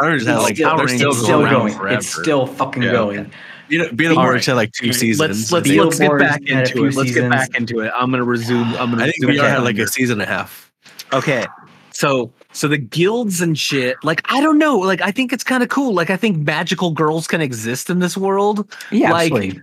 [0.01, 1.13] Rangers had like still, Power it's still
[1.45, 1.73] going.
[1.73, 1.95] forever.
[1.97, 2.91] It's still fucking Yeah.
[2.91, 3.31] going.
[3.69, 5.19] You know, Beetleborgs had like two seasons.
[5.51, 6.95] Let's let's let's get back into it.
[6.95, 7.91] Let's get back into it.
[7.95, 8.75] I'm gonna resume.
[8.75, 9.03] I'm gonna.
[9.03, 10.71] I think VR had like a season and a half.
[11.13, 11.45] Okay.
[11.91, 15.63] So so the guilds and shit, like I don't know, like I think it's kind
[15.63, 15.93] of cool.
[15.93, 18.67] Like I think magical girls can exist in this world.
[18.91, 19.61] Yeah, Like, absolutely.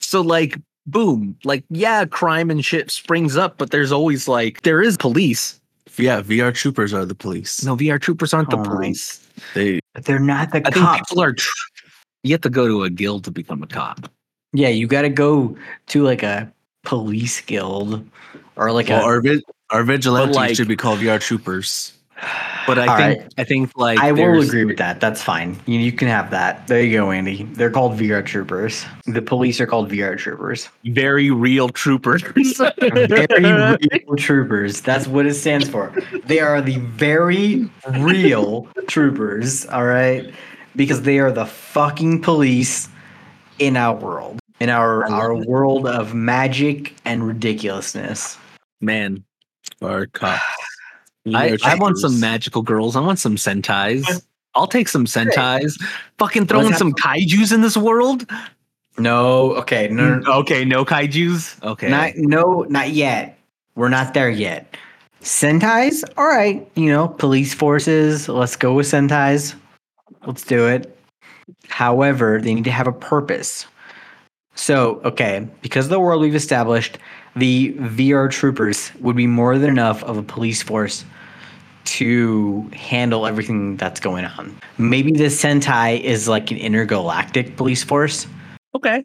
[0.00, 4.82] So like boom, like yeah, crime and shit springs up, but there's always like there
[4.82, 5.60] is police.
[5.96, 7.64] Yeah, VR troopers are the police.
[7.64, 9.26] No, VR troopers aren't the police.
[9.54, 11.08] They But they're not the I think cops.
[11.08, 11.48] people are tr-
[12.24, 14.10] you have to go to a guild to become a cop.
[14.52, 15.56] yeah, you got to go
[15.88, 16.50] to like a
[16.84, 18.04] police guild
[18.56, 19.04] or like well, a.
[19.04, 21.92] our vi- our vigilantes like- should be called yard troopers.
[22.66, 23.34] But I All think right.
[23.38, 25.00] I think like I will agree with that.
[25.00, 25.58] That's fine.
[25.66, 26.66] You, you can have that.
[26.66, 27.44] There you go, Andy.
[27.44, 28.84] They're called VR troopers.
[29.06, 30.68] The police are called VR troopers.
[30.84, 32.22] very real troopers.
[32.78, 34.80] Very real troopers.
[34.82, 35.94] That's what it stands for.
[36.26, 40.32] They are the very real troopers, all right?
[40.76, 42.88] Because they are the fucking police
[43.58, 44.40] in our world.
[44.60, 45.48] In our our it.
[45.48, 48.36] world of magic and ridiculousness.
[48.80, 49.24] Man,
[49.80, 50.42] Our cops.
[51.34, 52.96] I, I want some magical girls.
[52.96, 54.04] I want some sentais.
[54.54, 55.80] I'll take some sentais.
[56.18, 58.26] Fucking throwing Let's some kaijus in this world.
[58.98, 61.62] No, okay, no, no, Okay, no kaijus.
[61.62, 61.88] Okay.
[61.88, 63.38] Not no, not yet.
[63.76, 64.76] We're not there yet.
[65.22, 66.68] Sentais, all right.
[66.74, 68.28] You know, police forces.
[68.28, 69.54] Let's go with Sentais.
[70.26, 70.96] Let's do it.
[71.68, 73.66] However, they need to have a purpose.
[74.54, 76.98] So, okay, because of the world we've established,
[77.36, 81.04] the VR troopers would be more than enough of a police force
[81.96, 84.56] to handle everything that's going on.
[84.78, 88.26] Maybe the Sentai is like an intergalactic police force.
[88.74, 89.04] okay.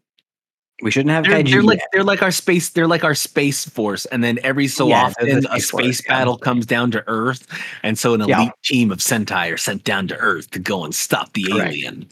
[0.81, 2.69] We shouldn't have They're, they're like they're like our space.
[2.69, 5.69] They're like our space force, and then every so Yeah, they're the often a Space
[5.69, 6.17] Force, space yeah.
[6.17, 7.47] battle comes down to Earth,
[7.83, 8.49] and so an elite Yeah.
[8.63, 11.69] team of Sentai are sent down to Earth to go and stop the Correct.
[11.69, 12.07] alien.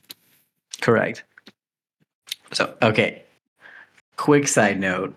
[0.79, 1.23] Correct.
[2.53, 3.23] So, okay.
[4.15, 5.13] Quick side note.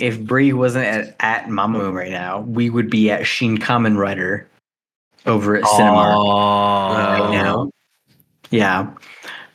[0.00, 4.48] If Bree wasn't at, at Mamamoo right now, we would be at Shin Kamen Rider
[5.26, 7.70] over at Cinema Oh, right now.
[8.50, 8.90] Yeah.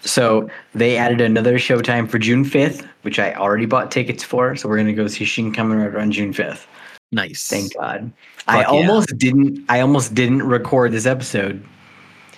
[0.02, 4.56] So they added another showtime for June 5th, which I already bought tickets for.
[4.56, 6.66] So we're going to go see Shin Kamen Rider on June 5th.
[7.12, 7.48] nice.
[7.48, 8.12] Thank God.
[8.48, 8.68] I yeah.
[8.68, 11.66] almost didn't I almost didn't record this episode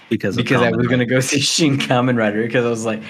[0.10, 3.04] because because I was going to go see Shin Kamen Rider because I was like,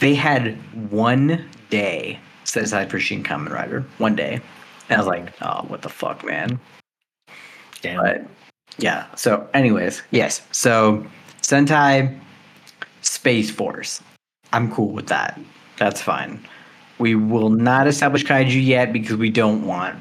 [0.00, 0.56] they had
[0.90, 2.18] one day
[2.48, 4.40] set aside for Shin Kamen Rider, one day,
[4.88, 6.58] and I was like, oh, what the fuck, man.
[7.82, 8.02] Damn.
[8.02, 8.24] But
[8.78, 9.06] yeah.
[9.14, 10.42] So, anyways, yes.
[10.50, 11.06] So
[11.42, 12.18] Sentai
[13.02, 14.02] Space Force.
[14.52, 15.38] I'm cool with that.
[15.76, 16.44] That's fine.
[16.98, 19.98] We will not establish kaiju yet because we don't want.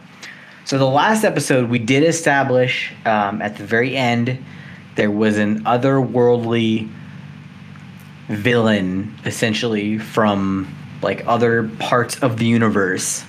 [0.65, 4.43] So the last episode we did establish um, at the very end
[4.95, 6.89] there was an otherworldly
[8.29, 10.67] villain essentially from
[11.01, 13.23] like other parts of the universe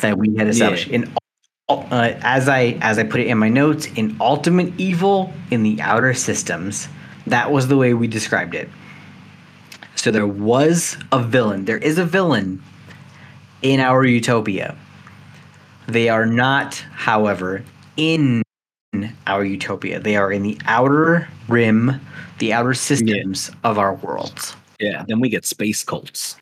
[0.00, 0.88] that we had established.
[0.88, 1.12] In
[1.68, 5.80] uh, as I as I put it in my notes in ultimate evil in the
[5.80, 6.88] outer systems
[7.26, 8.68] that was the way we described it.
[9.96, 11.64] So there was a villain.
[11.64, 12.62] There is a villain
[13.62, 14.76] in our utopia.
[15.88, 17.64] They are not however
[17.96, 18.42] in
[19.26, 19.98] our utopia.
[19.98, 22.00] They are in the outer rim
[22.38, 24.54] the outer systems of our worlds.
[24.78, 25.04] Yeah.
[25.08, 26.36] Then we get space cults.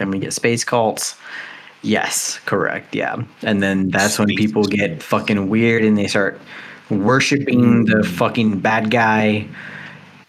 [0.00, 1.14] Then we get space cults.
[1.82, 2.94] Yes, correct.
[2.94, 3.22] Yeah.
[3.42, 6.40] And then that's when Space people get fucking weird and they start
[6.90, 9.46] worshiping the fucking bad guy.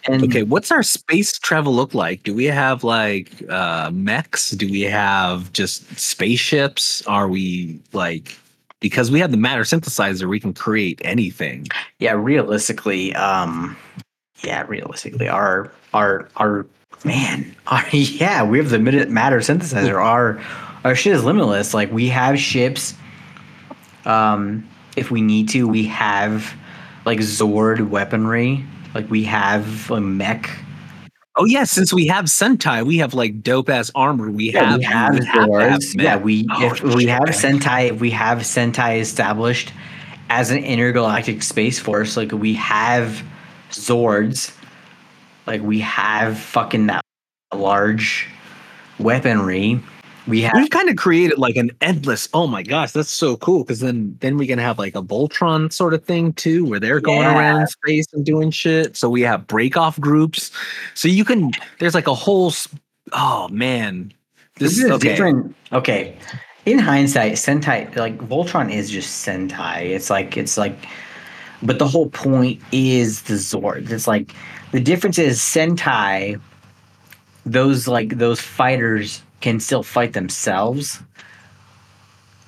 [0.06, 2.22] And Okay, what's our space travel look like?
[2.22, 4.50] Do we have like uh mechs?
[4.50, 7.02] Do we have just spaceships?
[7.06, 8.36] Are we like
[8.80, 11.66] because we have the matter synthesizer, we can create anything.
[11.98, 13.76] yeah, realistically, um
[14.42, 16.66] yeah, realistically, our our our
[17.04, 20.02] man, our yeah, we have the minute matter synthesizer.
[20.02, 20.40] Our
[20.84, 21.74] our shit is limitless.
[21.74, 22.94] Like we have ships.
[24.04, 26.52] Um, if we need to, we have
[27.04, 28.64] like Zord weaponry.
[28.94, 30.50] Like we have a mech
[31.36, 34.30] Oh yeah, since we have Sentai, we have like dope ass armor.
[34.30, 36.02] We Yeah, have we have we have have Zords.
[36.02, 37.22] Yeah, we Oh, if we have.
[37.22, 39.72] Sentai, if we have Sentai established
[40.28, 43.22] as an intergalactic space force, like we have
[43.70, 44.52] Zords,
[45.46, 47.04] like we have fucking that
[47.54, 48.28] large
[48.98, 49.80] weaponry.
[50.26, 52.28] We have We've kind of created like an endless.
[52.32, 53.64] Oh my gosh, that's so cool!
[53.64, 57.00] Because then then we can have like a Voltron sort of thing too, where they're
[57.00, 57.36] going Yeah.
[57.36, 58.96] around space and doing shit.
[58.96, 60.52] So we have break off groups.
[60.94, 61.50] So you can.
[61.80, 62.52] There's like a whole.
[63.12, 64.12] Oh man,
[64.58, 65.08] this is a okay.
[65.08, 65.56] different.
[65.72, 66.16] Okay,
[66.66, 69.86] in hindsight, Sentai like Voltron is just Sentai.
[69.90, 70.86] It's like it's like,
[71.62, 73.90] but the whole point is the Zord.
[73.90, 74.34] It's like
[74.72, 76.40] the difference is Sentai.
[77.46, 81.00] Those like those fighters can still fight themselves,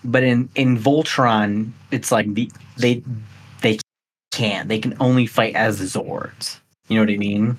[0.05, 3.03] but in in Voltron, it's like the they
[3.61, 3.79] they
[4.33, 4.69] can't.
[4.69, 6.59] They can only fight as the Zords.
[6.89, 7.59] You know what I mean?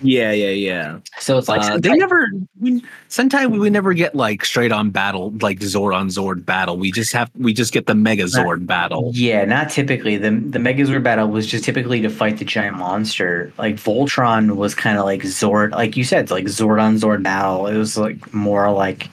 [0.00, 0.98] Yeah, yeah, yeah.
[1.18, 2.28] So it's like Uh, they never.
[2.60, 6.76] We, Sentai, we would never get like straight on battle, like Zord on Zord battle.
[6.76, 7.30] We just have.
[7.34, 9.10] We just get the Mega Zord battle.
[9.14, 10.18] Yeah, not typically.
[10.18, 13.52] The the Megazord battle was just typically to fight the giant monster.
[13.58, 17.22] Like Voltron was kind of like Zord, like you said, it's like Zord on Zord
[17.22, 17.66] battle.
[17.66, 19.08] It was like more like,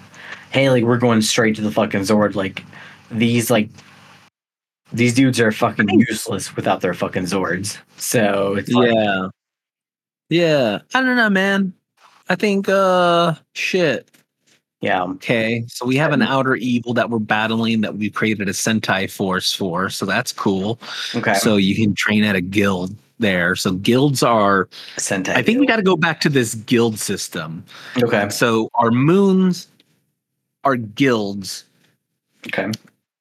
[0.51, 2.35] hey, like we're going straight to the fucking Zord.
[2.35, 2.63] Like
[3.09, 3.69] these like
[4.91, 7.77] these dudes are fucking useless without their fucking Zords.
[7.97, 9.29] So it's like, Yeah.
[10.33, 10.79] Yeah.
[10.93, 11.73] I don't know, man.
[12.29, 14.09] I think uh shit.
[14.81, 15.63] yeah, Okay.
[15.67, 19.53] So we have an outer evil that we're battling that we created a Sentai force
[19.53, 19.89] for.
[19.89, 20.79] So that's cool.
[21.15, 21.35] okay.
[21.35, 23.55] So you can train at a guild there.
[23.55, 24.67] So guilds are
[24.97, 25.35] Sentai.
[25.35, 27.63] I think we gotta go back to this guild system.
[28.01, 28.29] okay.
[28.29, 29.67] So our moons
[30.63, 31.65] are guilds,
[32.47, 32.71] Okay.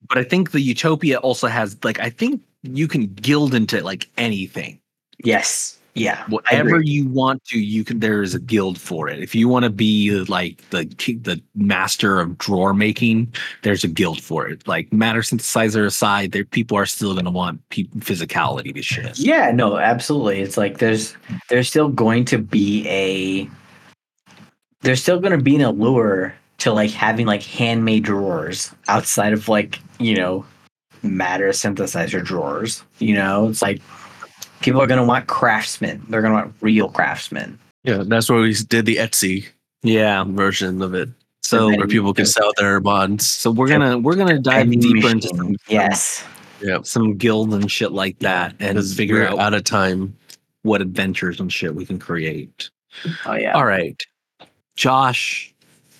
[0.09, 4.09] but I think the Utopia also has like I think you can guild into like
[4.17, 4.79] anything.
[5.25, 5.77] Yes.
[5.95, 6.25] Yeah.
[6.29, 9.65] Whatever you want to you can there is a guild for it if you want
[9.65, 10.85] to be uh, like the
[11.23, 13.33] the master of drawer making
[13.63, 17.31] there's a guild for it like matter synthesizer aside there people are still going to
[17.31, 20.41] want pe- physicality to shit Yeah, no, absolutely.
[20.41, 21.17] It's like there's
[21.49, 23.49] there's still going to be a
[24.81, 29.49] there's still going to be an allure to like having like handmade drawers outside of
[29.49, 30.45] like, you know,
[31.03, 32.85] matter synthesizer drawers.
[32.99, 33.81] You know, it's like
[34.63, 36.05] people are going to want craftsmen.
[36.09, 37.59] They're going to want real craftsmen.
[37.85, 39.47] Yeah, that's where we did the Etsy
[39.83, 41.09] yeah version of it,
[41.43, 43.27] so where people can sell their bonds.
[43.27, 45.37] so we're gonna we're gonna dive Vending deeper into machine.
[45.37, 46.25] some, uh, yes.
[46.85, 50.17] some guild and shit like that and figure out out of time.
[50.63, 52.71] what adventures and shit we can create
[53.27, 53.55] Oh yeah.
[53.55, 54.01] all right
[54.77, 55.53] josh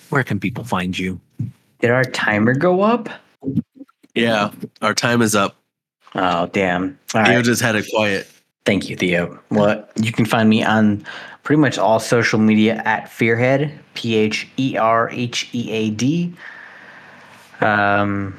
[0.09, 1.19] where can people find you
[1.79, 3.09] Did our timer go up?
[4.15, 4.51] Yeah,
[4.81, 5.57] our time is up.
[6.15, 6.97] Oh damn.
[7.13, 7.43] All Theo right.
[7.45, 8.27] just had it quiet.
[8.65, 9.39] Thank you, Theo.
[9.49, 11.05] Well, you can find me on
[11.43, 16.33] pretty much all social media at Pherhead, P H E R H E A D.
[17.59, 18.37] Um,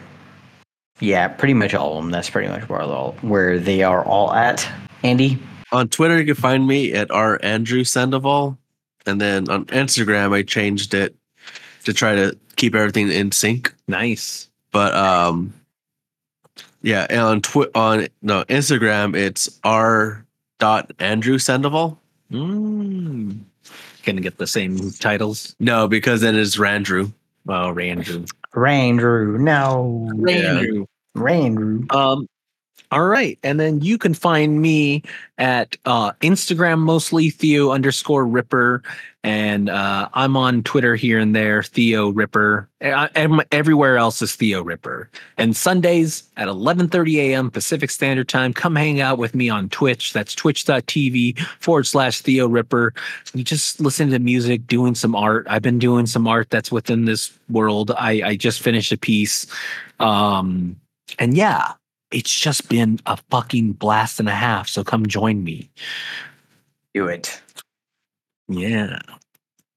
[1.01, 2.11] yeah, pretty much all of them.
[2.11, 4.67] That's pretty much where all where they are all at.
[5.03, 5.39] Andy,
[5.73, 8.57] On Twitter, you can find me at R Andrew Sandoval,
[9.05, 11.15] and then on Instagram, I changed it
[11.85, 13.75] to try to keep everything in sync.
[13.89, 15.53] nice But um,
[16.85, 20.25] yeah, and on Twi- on no Instagram, it's R
[20.59, 21.99] dot Andrew Sandoval.
[22.31, 23.41] Mm.
[24.05, 25.57] Gonna get the same titles.
[25.59, 27.11] No, because then it's Randrew.
[27.49, 28.29] Oh, Randrew.
[28.55, 30.87] Randrew, no, Randrew.
[31.17, 31.91] Randrew.
[31.95, 32.27] Um,
[32.95, 35.03] all right, and then you can find me
[35.37, 38.85] at uh, Instagram mostly Theo underscore Ripper,
[39.25, 42.69] and uh, I'm on Twitter here and there Theo Ripper.
[42.81, 43.09] I,
[43.51, 45.11] everywhere else is Theo Ripper.
[45.37, 47.51] And Sundays at 11:30 a.m.
[47.51, 50.13] Pacific Standard Time, come hang out with me on Twitch.
[50.13, 52.95] That's twitch.tv forward slash Theo Ripper.
[53.35, 55.49] You just listen to music, doing some art.
[55.51, 57.91] I've been doing some art that's within this world.
[57.99, 59.49] I, I just finished a piece.
[59.99, 60.77] Um,
[61.19, 61.73] and yeah,
[62.15, 64.69] it's just been a fucking blast and a half.
[64.69, 65.69] So come join me.
[66.95, 67.41] Do it.
[68.49, 69.01] Yeah.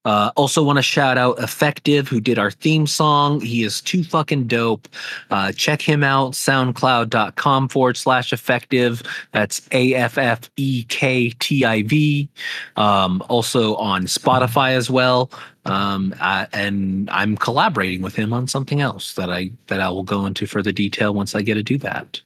[0.04, 3.40] Uh, also, want to shout out Affektiv, who did our theme song.
[3.42, 4.88] He is too fucking dope.
[5.30, 9.04] Uh, check him out, soundcloud.com forward slash affektiv.
[9.32, 12.28] That's A F F E K T I V.
[12.76, 15.30] Um, also on Spotify as well.
[15.66, 20.04] Um, uh, and I'm collaborating with him on something else that I that I will
[20.04, 22.22] go into further detail once I get to do that.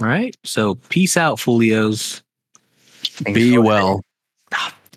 [0.00, 0.36] All right.
[0.44, 2.22] So peace out, Folios.
[3.04, 4.04] Thanks Be for well.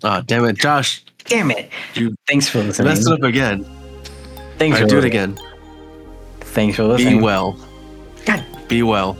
[0.02, 1.70] Ah, damn it, Josh, Damn it.
[1.94, 2.88] You Thanks for listening.
[2.88, 3.64] messed it up again.
[4.58, 5.38] Thanks All right, for do it again.
[6.40, 7.18] Thanks for listening.
[7.18, 7.58] Be well.
[8.24, 8.44] God.
[8.68, 9.16] Be well.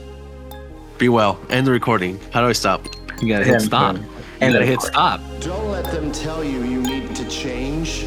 [0.97, 1.39] Be well.
[1.49, 2.19] End the recording.
[2.31, 2.87] How do I stop?
[3.21, 3.95] You gotta hit stop.
[3.95, 4.05] and
[4.41, 5.21] then gotta hit stop.
[5.39, 8.05] Don't let them tell you you need to change.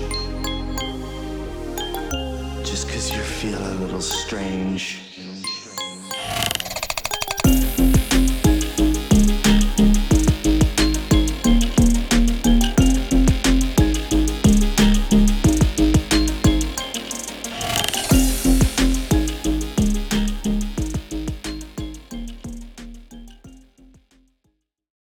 [2.64, 5.01] Just because you're feeling a little strange.